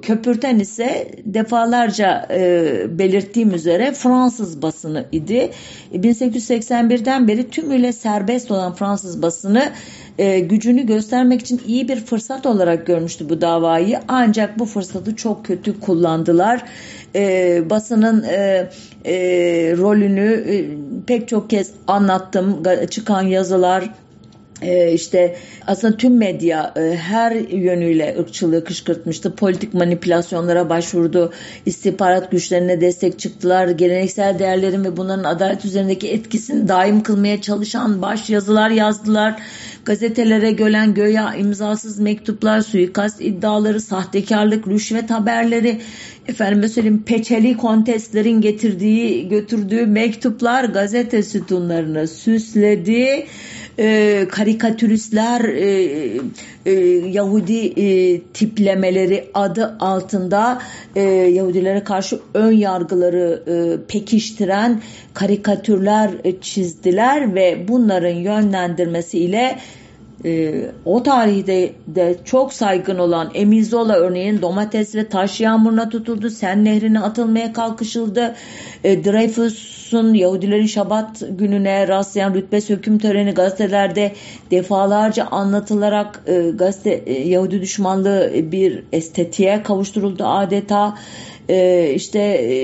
[0.00, 5.50] köpürten ise defalarca e, belirttiğim üzere Fransız basını idi.
[5.94, 9.70] 1881'den beri tümüyle serbest olan Fransız basını
[10.18, 14.00] e, gücünü göstermek için iyi bir fırsat olarak görmüştü bu davayı.
[14.08, 16.64] Ancak bu fırsatı çok kötü kullandılar.
[17.14, 18.70] E, basının e,
[19.04, 19.14] e,
[19.76, 20.64] rolünü e,
[21.06, 22.62] pek çok kez anlattım.
[22.90, 24.07] Çıkan yazılar, ee,
[24.92, 25.36] işte
[25.66, 29.34] aslında tüm medya e, her yönüyle ırkçılığı kışkırtmıştı.
[29.34, 31.32] Politik manipülasyonlara başvurdu.
[31.66, 33.68] istihbarat güçlerine destek çıktılar.
[33.68, 39.42] Geleneksel değerlerin ve bunların adalet üzerindeki etkisini daim kılmaya çalışan baş yazılar yazdılar.
[39.84, 45.80] Gazetelere gölen göya imzasız mektuplar, suikast iddiaları, sahtekarlık, rüşvet haberleri,
[46.28, 53.26] efendim söyleyeyim peçeli kontestlerin getirdiği götürdüğü mektuplar gazete sütunlarını süsledi
[53.78, 56.20] e, karikatüristler e,
[56.66, 56.72] e,
[57.08, 60.62] Yahudi e, tiplemeleri adı altında
[60.96, 64.82] e, Yahudilere karşı ön yargıları e, pekiştiren
[65.14, 69.58] karikatürler e, çizdiler ve bunların yönlendirmesiyle
[70.24, 76.30] e, o tarihte de çok saygın olan Emizola örneğin domates ve taş yağmuruna tutuldu.
[76.30, 78.34] Sen nehrine atılmaya kalkışıldı.
[78.84, 84.12] E, Dreyfus'un Yahudilerin Şabat gününe rastlayan rütbe söküm töreni gazetelerde
[84.50, 90.94] defalarca anlatılarak e, gazete e, Yahudi düşmanlığı bir estetiğe kavuşturuldu adeta
[91.48, 92.58] e, işte e,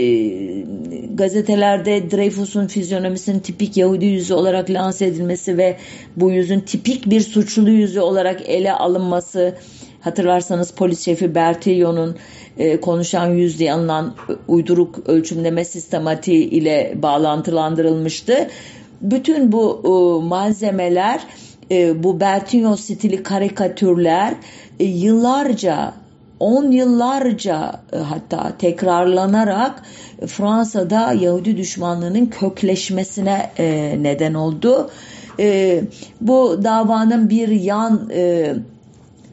[1.14, 5.76] gazetelerde Dreyfus'un fizyonomisinin tipik Yahudi yüzü olarak lanse edilmesi ve
[6.16, 9.54] bu yüzün tipik bir suçlu yüzü olarak ele alınması
[10.00, 12.16] hatırlarsanız polis şefi Bertillon'un
[12.58, 14.14] e, konuşan yüz diye anılan
[14.48, 18.48] uyduruk ölçümleme sistematiği ile bağlantılandırılmıştı.
[19.00, 21.20] Bütün bu e, malzemeler
[21.70, 24.34] e, bu Bertillon stili karikatürler
[24.80, 25.94] e, yıllarca
[26.44, 29.82] 10 yıllarca e, hatta tekrarlanarak
[30.26, 34.90] Fransa'da Yahudi düşmanlığının kökleşmesine e, neden oldu.
[35.38, 35.80] E,
[36.20, 38.10] bu davanın bir yan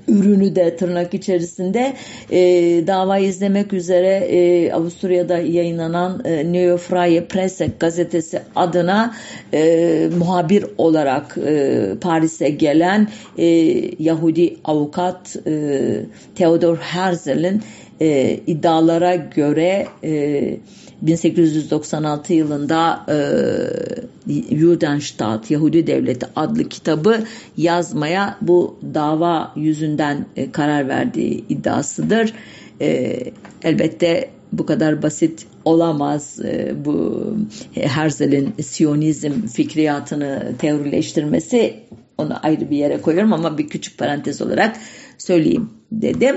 [0.07, 1.93] ürünü de tırnak içerisinde
[2.31, 2.39] e,
[2.87, 9.15] davayı izlemek üzere e, Avusturya'da yayınlanan e, Neue Freie Presse gazetesi adına
[9.53, 13.45] e, muhabir olarak e, Paris'e gelen e,
[13.99, 15.71] Yahudi avukat e,
[16.35, 17.61] Theodor Herzl'in
[18.01, 20.57] e, iddialara göre e,
[21.01, 27.23] 1896 yılında e, Judenstaat Yahudi Devleti adlı kitabı
[27.57, 32.33] yazmaya bu dava yüzünden e, karar verdiği iddiasıdır.
[32.81, 33.19] E,
[33.63, 37.25] elbette bu kadar basit olamaz e, bu
[37.73, 41.75] Herzl'in Siyonizm fikriyatını teorileştirmesi
[42.17, 44.77] onu ayrı bir yere koyuyorum ama bir küçük parantez olarak
[45.17, 46.35] söyleyeyim dedim.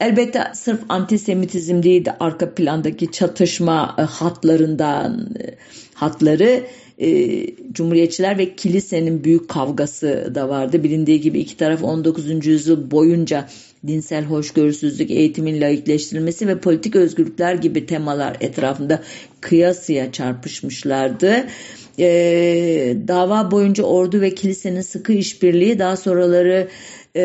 [0.00, 5.54] Elbette sırf antisemitizm değil de arka plandaki çatışma e, hatlarından e,
[5.94, 6.64] hatları
[6.98, 10.82] e, Cumhuriyetçiler ve kilisenin büyük kavgası da vardı.
[10.82, 12.46] Bilindiği gibi iki taraf 19.
[12.46, 13.48] yüzyıl boyunca
[13.86, 19.02] dinsel hoşgörüsüzlük, eğitimin laikleştirilmesi ve politik özgürlükler gibi temalar etrafında
[19.40, 21.46] kıyasıya çarpışmışlardı.
[21.98, 26.68] Ee, dava boyunca ordu ve kilisenin sıkı işbirliği daha sonraları
[27.14, 27.22] e,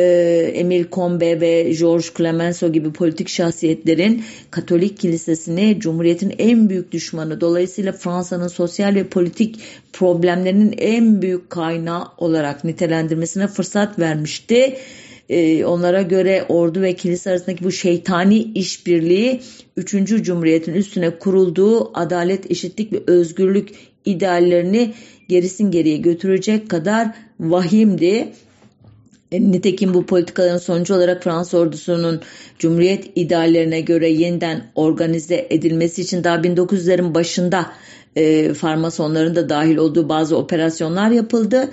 [0.56, 7.92] Emil Combe ve George Clemenceau gibi politik şahsiyetlerin Katolik kilisesini Cumhuriyet'in en büyük düşmanı dolayısıyla
[7.92, 9.60] Fransa'nın sosyal ve politik
[9.94, 14.78] problemlerinin en büyük kaynağı olarak nitelendirmesine fırsat vermişti.
[15.30, 19.42] e, onlara göre ordu ve kilise arasındaki bu şeytani işbirliği
[19.78, 19.92] 3.
[20.24, 23.70] Cumhuriyet'in üstüne kurulduğu adalet, eşitlik ve özgürlük
[24.06, 24.94] ideallerini
[25.28, 28.28] gerisin geriye götürecek kadar vahimdi.
[29.36, 32.22] E, nitekim bu politikaların sonucu olarak Fransız ordusunun
[32.60, 37.72] Cumhuriyet ideallerine göre yeniden organize edilmesi için daha 1900'lerin başında
[38.16, 41.70] e, farmasonların da dahil olduğu bazı operasyonlar yapıldı.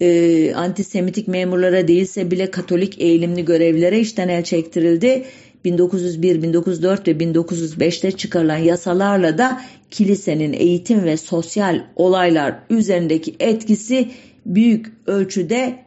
[0.00, 5.24] E, antisemitik memurlara değilse bile Katolik eğilimli görevlere işten el çektirildi.
[5.64, 9.60] 1901, 1904 ve 1905'te çıkarılan yasalarla da
[9.90, 14.08] kilisenin eğitim ve sosyal olaylar üzerindeki etkisi
[14.46, 15.85] büyük ölçüde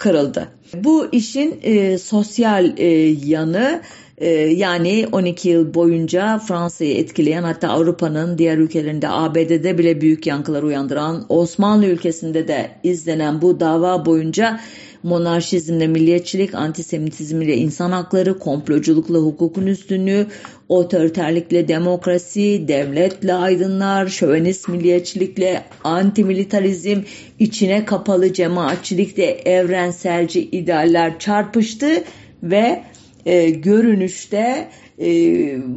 [0.00, 0.48] kırıldı.
[0.74, 2.86] Bu işin e, sosyal e,
[3.26, 3.80] yanı
[4.18, 10.62] e, yani 12 yıl boyunca Fransa'yı etkileyen hatta Avrupa'nın diğer ülkelerinde ABD'de bile büyük yankılar
[10.62, 14.60] uyandıran Osmanlı ülkesinde de izlenen bu dava boyunca
[15.02, 20.26] monarşizmle milliyetçilik, antisemitizmle insan hakları, komploculukla hukukun üstünlüğü,
[20.70, 27.00] otoriterlikle demokrasi, devletle aydınlar, şövenist milliyetçilikle antimilitarizm,
[27.38, 32.04] içine kapalı cemaatçilikle evrenselci idealler çarpıştı
[32.42, 32.82] ve
[33.26, 34.68] e, görünüşte
[35.00, 35.06] e,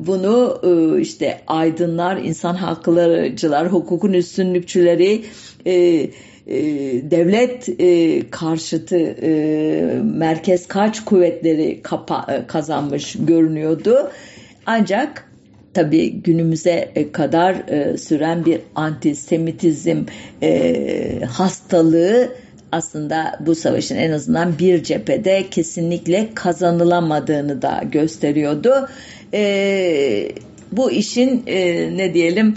[0.08, 5.22] bunu e, işte aydınlar, insan haklarıcılar, hukukun üstünlükçüleri,
[5.66, 6.12] e, e,
[7.12, 9.32] devlet e, karşıtı e,
[10.04, 11.82] merkez kaç kuvvetleri
[12.28, 14.12] e, kazanmış görünüyordu.
[14.66, 15.30] Ancak
[15.74, 20.04] tabi günümüze e, kadar e, süren bir antisemitizm
[20.42, 22.36] e, hastalığı
[22.72, 28.88] aslında bu savaşın en azından bir cephede kesinlikle kazanılamadığını da gösteriyordu.
[30.72, 31.44] Bu işin
[31.98, 32.56] ne diyelim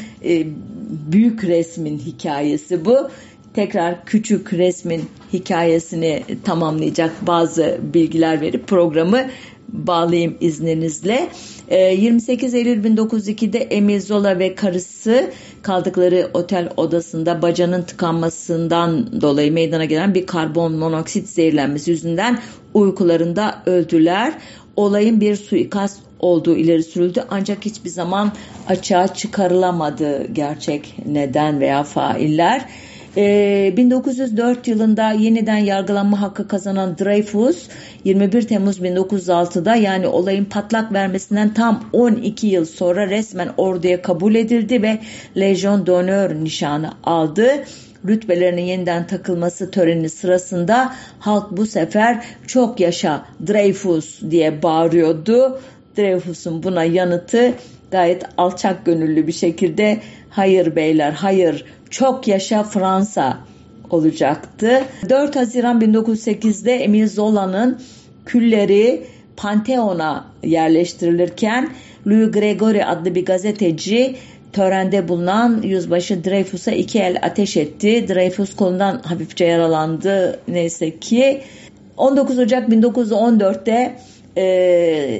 [1.12, 3.10] büyük resmin hikayesi bu.
[3.54, 9.26] Tekrar küçük resmin hikayesini tamamlayacak bazı bilgiler verip programı
[9.68, 11.28] bağlayayım izninizle.
[11.70, 15.30] 28 ee, Eylül 1902'de Emil Zola ve karısı
[15.62, 22.38] kaldıkları otel odasında bacanın tıkanmasından dolayı meydana gelen bir karbon monoksit zehirlenmesi yüzünden
[22.74, 24.34] uykularında öldüler.
[24.76, 28.32] Olayın bir suikast olduğu ileri sürüldü ancak hiçbir zaman
[28.68, 32.68] açığa çıkarılamadı gerçek neden veya failler.
[33.16, 37.68] 1904 ee, yılında yeniden yargılanma hakkı kazanan Dreyfus
[38.04, 44.82] 21 Temmuz 1906'da yani olayın patlak vermesinden tam 12 yıl sonra resmen orduya kabul edildi
[44.82, 44.98] ve
[45.36, 47.64] Legion d'Honneur nişanı aldı
[48.08, 55.60] rütbelerinin yeniden takılması töreni sırasında halk bu sefer çok yaşa Dreyfus diye bağırıyordu.
[55.96, 57.54] Dreyfus'un buna yanıtı
[57.90, 63.38] gayet alçak gönüllü bir şekilde hayır beyler hayır çok Yaşa Fransa
[63.90, 64.82] olacaktı.
[65.08, 67.80] 4 Haziran 1908'de Emile Zola'nın
[68.26, 69.02] külleri
[69.36, 71.70] Pantheon'a yerleştirilirken
[72.06, 74.16] Louis Gregory adlı bir gazeteci
[74.52, 78.08] törende bulunan yüzbaşı Dreyfus'a iki el ateş etti.
[78.08, 81.42] Dreyfus kolundan hafifçe yaralandı neyse ki.
[81.96, 83.96] 19 Ocak 1914'te
[84.36, 84.42] e,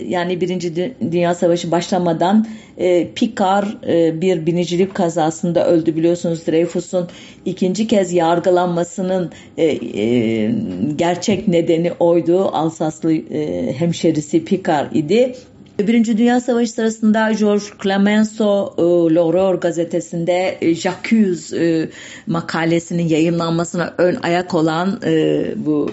[0.08, 2.46] yani Birinci Dünya Savaşı başlamadan
[2.78, 7.08] e, Picard e, bir binicilik kazasında öldü biliyorsunuz Dreyfus'un
[7.44, 10.54] ikinci kez yargılanmasının e, e,
[10.96, 15.34] gerçek nedeni oydu Alsaslı e, hemşerisi Picard idi.
[15.78, 21.88] Birinci Dünya Savaşı sırasında George Clemenceau e, L'Aurore gazetesinde e, Jacques e,
[22.26, 25.90] makalesinin yayınlanmasına ön ayak olan e, bu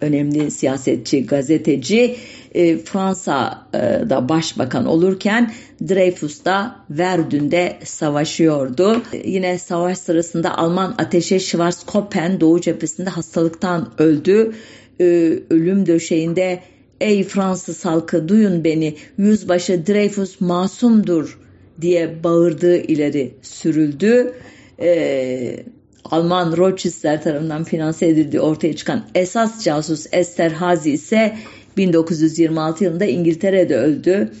[0.00, 2.16] önemli siyasetçi, gazeteci
[2.54, 5.52] e, Fransa'da başbakan olurken
[5.88, 9.02] Dreyfus da Verdun'de savaşıyordu.
[9.24, 14.52] Yine savaş sırasında Alman ateşe Schwarzkoppen Doğu cephesinde hastalıktan öldü.
[15.00, 15.04] E,
[15.50, 16.60] ölüm döşeğinde
[17.00, 21.38] ey Fransız halkı duyun beni yüzbaşı Dreyfus masumdur
[21.80, 24.34] diye bağırdığı ileri sürüldü.
[24.80, 25.64] Ee,
[26.04, 31.36] Alman Rothschildler tarafından finanse edildiği ortaya çıkan esas casus Esterhazy ise
[31.76, 34.32] 1926 yılında İngiltere'de öldü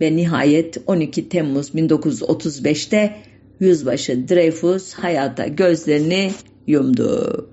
[0.00, 3.16] ve nihayet 12 Temmuz 1935'te
[3.60, 6.32] yüzbaşı Dreyfus hayata gözlerini
[6.66, 7.48] yumdu.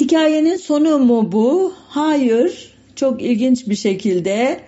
[0.00, 1.72] Hikayenin sonu mu bu?
[1.88, 2.74] Hayır.
[2.96, 4.60] Çok ilginç bir şekilde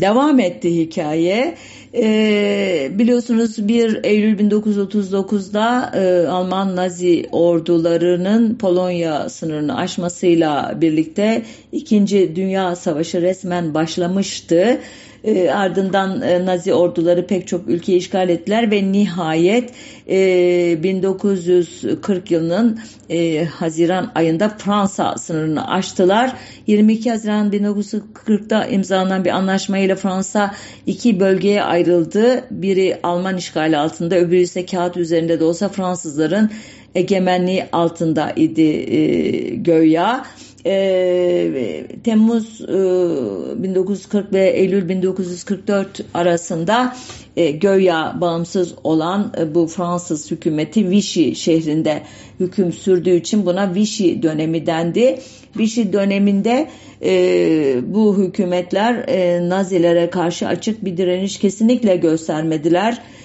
[0.00, 1.54] devam etti hikaye.
[1.94, 12.36] Ee, biliyorsunuz 1 Eylül 1939'da e, Alman Nazi ordularının Polonya sınırını aşmasıyla birlikte 2.
[12.36, 14.78] Dünya Savaşı resmen başlamıştı.
[15.24, 19.70] E, ardından e, Nazi orduları pek çok ülkeyi işgal ettiler ve nihayet
[20.08, 26.32] e, 1940 yılının e, Haziran ayında Fransa sınırını aştılar.
[26.66, 30.54] 22 Haziran 1940'da imzalanan bir anlaşmayla Fransa
[30.86, 32.44] iki bölgeye ayrıldı.
[32.50, 36.50] Biri Alman işgali altında öbürü ise kağıt üzerinde de olsa Fransızların
[36.94, 40.24] egemenliği altında idi e, göya
[40.66, 46.96] e, Temmuz e, 1940 ve Eylül 1944 arasında
[47.36, 52.02] e, göya bağımsız olan e, bu Fransız hükümeti Vichy şehrinde
[52.40, 55.18] hüküm sürdüğü için buna Vichy dönemi dendi.
[55.58, 56.68] Vichy döneminde
[57.02, 62.92] e, bu hükümetler e, Nazilere karşı açık bir direniş kesinlikle göstermediler.
[62.92, 63.19] E,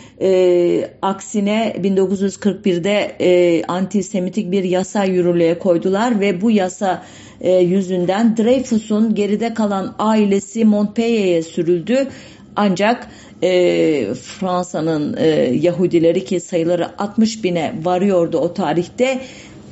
[1.01, 7.03] aksine 1941'de e, antisemitik bir yasa yürürlüğe koydular ve bu yasa
[7.41, 12.07] e, yüzünden Dreyfus'un geride kalan ailesi Montpellier'e sürüldü.
[12.55, 13.07] Ancak
[13.43, 15.27] e, Fransa'nın e,
[15.61, 19.21] Yahudileri ki sayıları 60 bine varıyordu o tarihte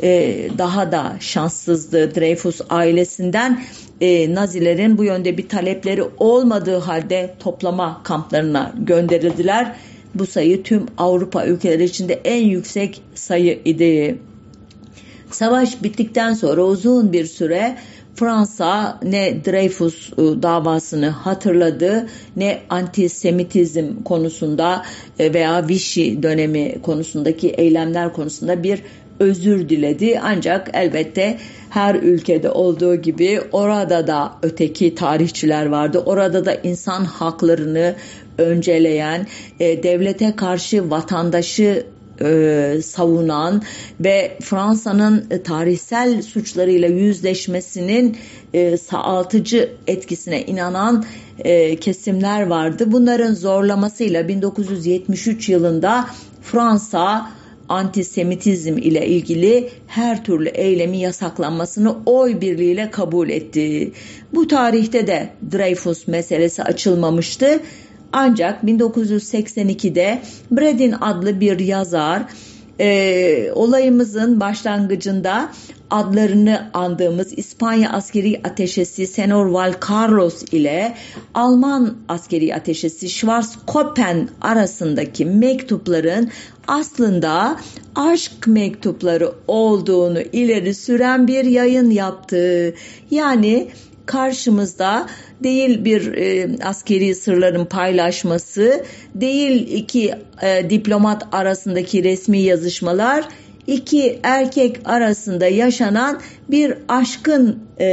[0.02, 3.64] e, daha da şanssızdı Dreyfus ailesinden
[4.02, 9.76] e, Nazilerin bu yönde bir talepleri olmadığı halde toplama kamplarına gönderildiler.
[10.16, 14.18] Bu sayı tüm Avrupa ülkeleri içinde en yüksek sayı idi.
[15.32, 17.78] Savaş bittikten sonra uzun bir süre
[18.16, 24.84] Fransa ne Dreyfus e, davasını hatırladı ne antisemitizm konusunda
[25.20, 28.84] e, veya Vichy dönemi konusundaki eylemler konusunda bir
[29.20, 30.20] özür diledi.
[30.24, 31.38] Ancak elbette
[31.70, 36.04] her ülkede olduğu gibi orada da öteki tarihçiler vardı.
[36.06, 37.96] Orada da insan haklarını
[38.38, 39.28] önceleyen,
[39.60, 41.86] e, devlete karşı vatandaşı
[42.22, 43.64] e, savunan
[44.00, 48.18] ve Fransa'nın e, tarihsel suçlarıyla yüzleşmesinin
[48.54, 51.06] e, sağaltıcı etkisine inanan
[51.40, 52.92] e, kesimler vardı.
[52.92, 56.08] Bunların zorlamasıyla 1973 yılında
[56.42, 57.30] Fransa
[57.70, 63.92] antisemitizm ile ilgili her türlü eylemi yasaklanmasını oy birliğiyle kabul etti.
[64.34, 67.60] Bu tarihte de Dreyfus meselesi açılmamıştı.
[68.14, 72.24] Ancak 1982'de Bredin adlı bir yazar
[72.80, 75.50] e, olayımızın başlangıcında
[75.90, 80.96] adlarını andığımız İspanya askeri ateşesi Senor Val Carlos ile
[81.34, 86.30] Alman askeri ateşesi Schwarzkoppen arasındaki mektupların
[86.68, 87.60] aslında
[87.96, 92.74] aşk mektupları olduğunu ileri süren bir yayın yaptı.
[93.12, 93.68] Yani
[94.06, 95.08] karşımızda
[95.44, 98.84] değil bir e, askeri sırların paylaşması,
[99.16, 103.26] değil iki e, diplomat arasındaki resmi yazışmalar,
[103.68, 107.86] iki erkek arasında yaşanan bir aşkın e,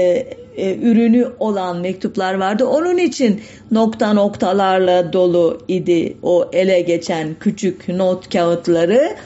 [0.56, 2.66] e, ürünü olan mektuplar vardı.
[2.66, 3.40] Onun için
[3.70, 9.16] nokta noktalarla dolu idi o ele geçen küçük not kağıtları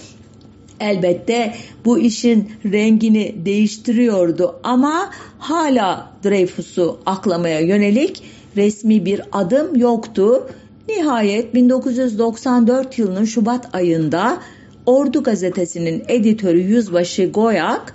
[0.80, 1.54] elbette
[1.84, 8.22] bu işin rengini değiştiriyordu ama hala Dreyfus'u aklamaya yönelik
[8.56, 10.48] resmi bir adım yoktu.
[10.88, 14.38] Nihayet 1994 yılının Şubat ayında
[14.86, 17.94] Ordu gazetesinin editörü Yüzbaşı Goyak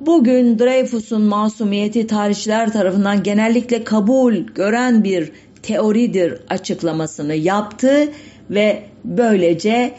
[0.00, 8.08] bugün Dreyfus'un masumiyeti tarihçiler tarafından genellikle kabul gören bir teoridir açıklamasını yaptı
[8.50, 9.94] ve böylece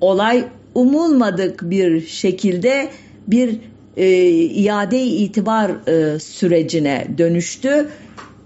[0.00, 0.44] olay
[0.74, 2.88] umulmadık bir şekilde
[3.26, 3.60] bir
[3.96, 7.88] e, iade itibar e, sürecine dönüştü.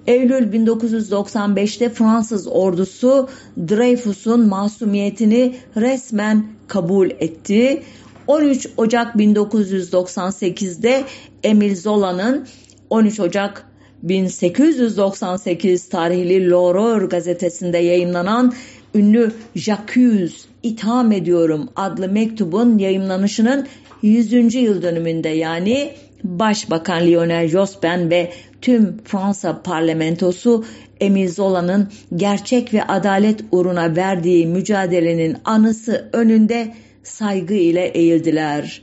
[0.06, 3.28] Eylül 1995'te Fransız ordusu
[3.68, 7.82] Dreyfus'un masumiyetini resmen kabul etti.
[8.26, 11.04] 13 Ocak 1998'de
[11.42, 12.46] Emil Zola'nın
[12.90, 13.66] 13 Ocak
[14.02, 18.52] 1898 tarihli L'Aurore gazetesinde yayınlanan
[18.94, 23.66] ünlü Jacques itham ediyorum adlı mektubun yayınlanışının
[24.02, 24.54] 100.
[24.54, 25.92] yıl dönümünde yani
[26.24, 28.32] Başbakan Lionel Jospin ve
[28.62, 30.64] tüm Fransa parlamentosu
[31.00, 38.82] Emile Zola'nın gerçek ve adalet uğruna verdiği mücadelenin anısı önünde saygı ile eğildiler.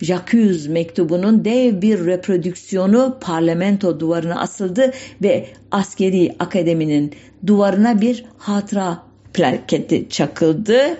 [0.00, 4.92] Jacques mektubunun dev bir reprodüksiyonu parlamento duvarına asıldı
[5.22, 7.12] ve askeri akademinin
[7.46, 9.07] duvarına bir hatıra
[9.38, 10.98] plaketi çakıldı.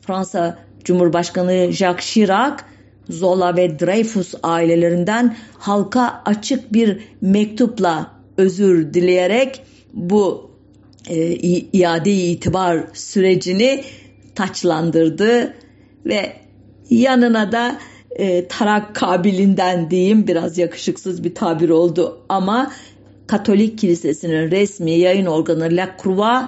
[0.00, 2.62] Fransa Cumhurbaşkanı Jacques Chirac
[3.08, 9.62] Zola ve Dreyfus ailelerinden halka açık bir mektupla özür dileyerek
[9.92, 10.50] bu
[11.08, 11.32] e,
[11.72, 13.84] iade itibar sürecini
[14.34, 15.54] taçlandırdı
[16.06, 16.32] ve
[16.90, 17.78] yanına da
[18.10, 22.72] e, tarak kabilinden diyeyim biraz yakışıksız bir tabir oldu ama
[23.26, 26.42] Katolik Kilisesi'nin resmi yayın organı La Croix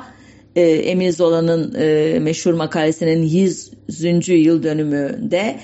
[0.56, 4.28] e, Emil Zola'nın e, meşhur makalesinin 100.
[4.28, 5.60] yıl dönümünde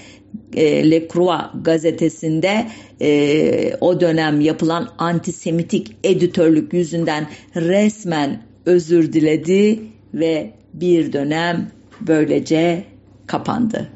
[0.57, 2.67] e, Le Croix gazetesinde
[3.01, 9.81] e, o dönem yapılan antisemitik editörlük yüzünden resmen özür diledi
[10.15, 11.71] ve bir dönem
[12.01, 12.85] böylece
[13.27, 13.89] kapandı.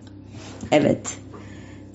[0.72, 1.16] Evet,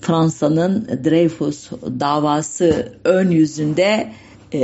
[0.00, 1.70] Fransa'nın Dreyfus
[2.00, 4.12] davası ön yüzünde
[4.54, 4.60] e,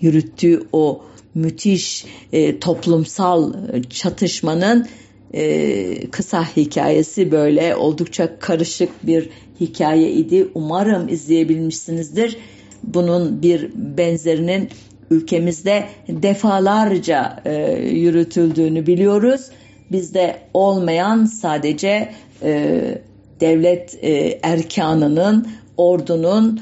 [0.00, 1.04] yürüttüğü o
[1.36, 3.52] müthiş e, toplumsal
[3.90, 4.86] çatışmanın
[5.34, 9.28] e, kısa hikayesi böyle oldukça karışık bir
[9.60, 10.48] hikaye idi.
[10.54, 12.36] Umarım izleyebilmişsinizdir.
[12.82, 14.68] Bunun bir benzerinin
[15.10, 19.40] ülkemizde defalarca e, yürütüldüğünü biliyoruz.
[19.92, 22.12] Bizde olmayan sadece
[22.42, 22.80] e,
[23.40, 26.60] devlet e, erkanının, ordunun,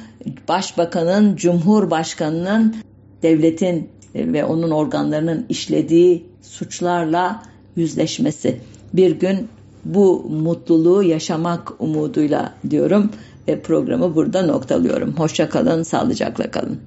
[0.49, 2.77] başbakanın, cumhurbaşkanının,
[3.23, 7.43] devletin e, ve onun organlarının işlediği suçlarla
[7.77, 8.61] yüzleşmesi.
[8.93, 9.49] Bir gün
[9.85, 13.11] bu mutluluğu yaşamak umuduyla diyorum
[13.49, 15.15] ve programı burada noktalıyorum.
[15.17, 16.81] Hoşça kalın, sağlıcakla kalın.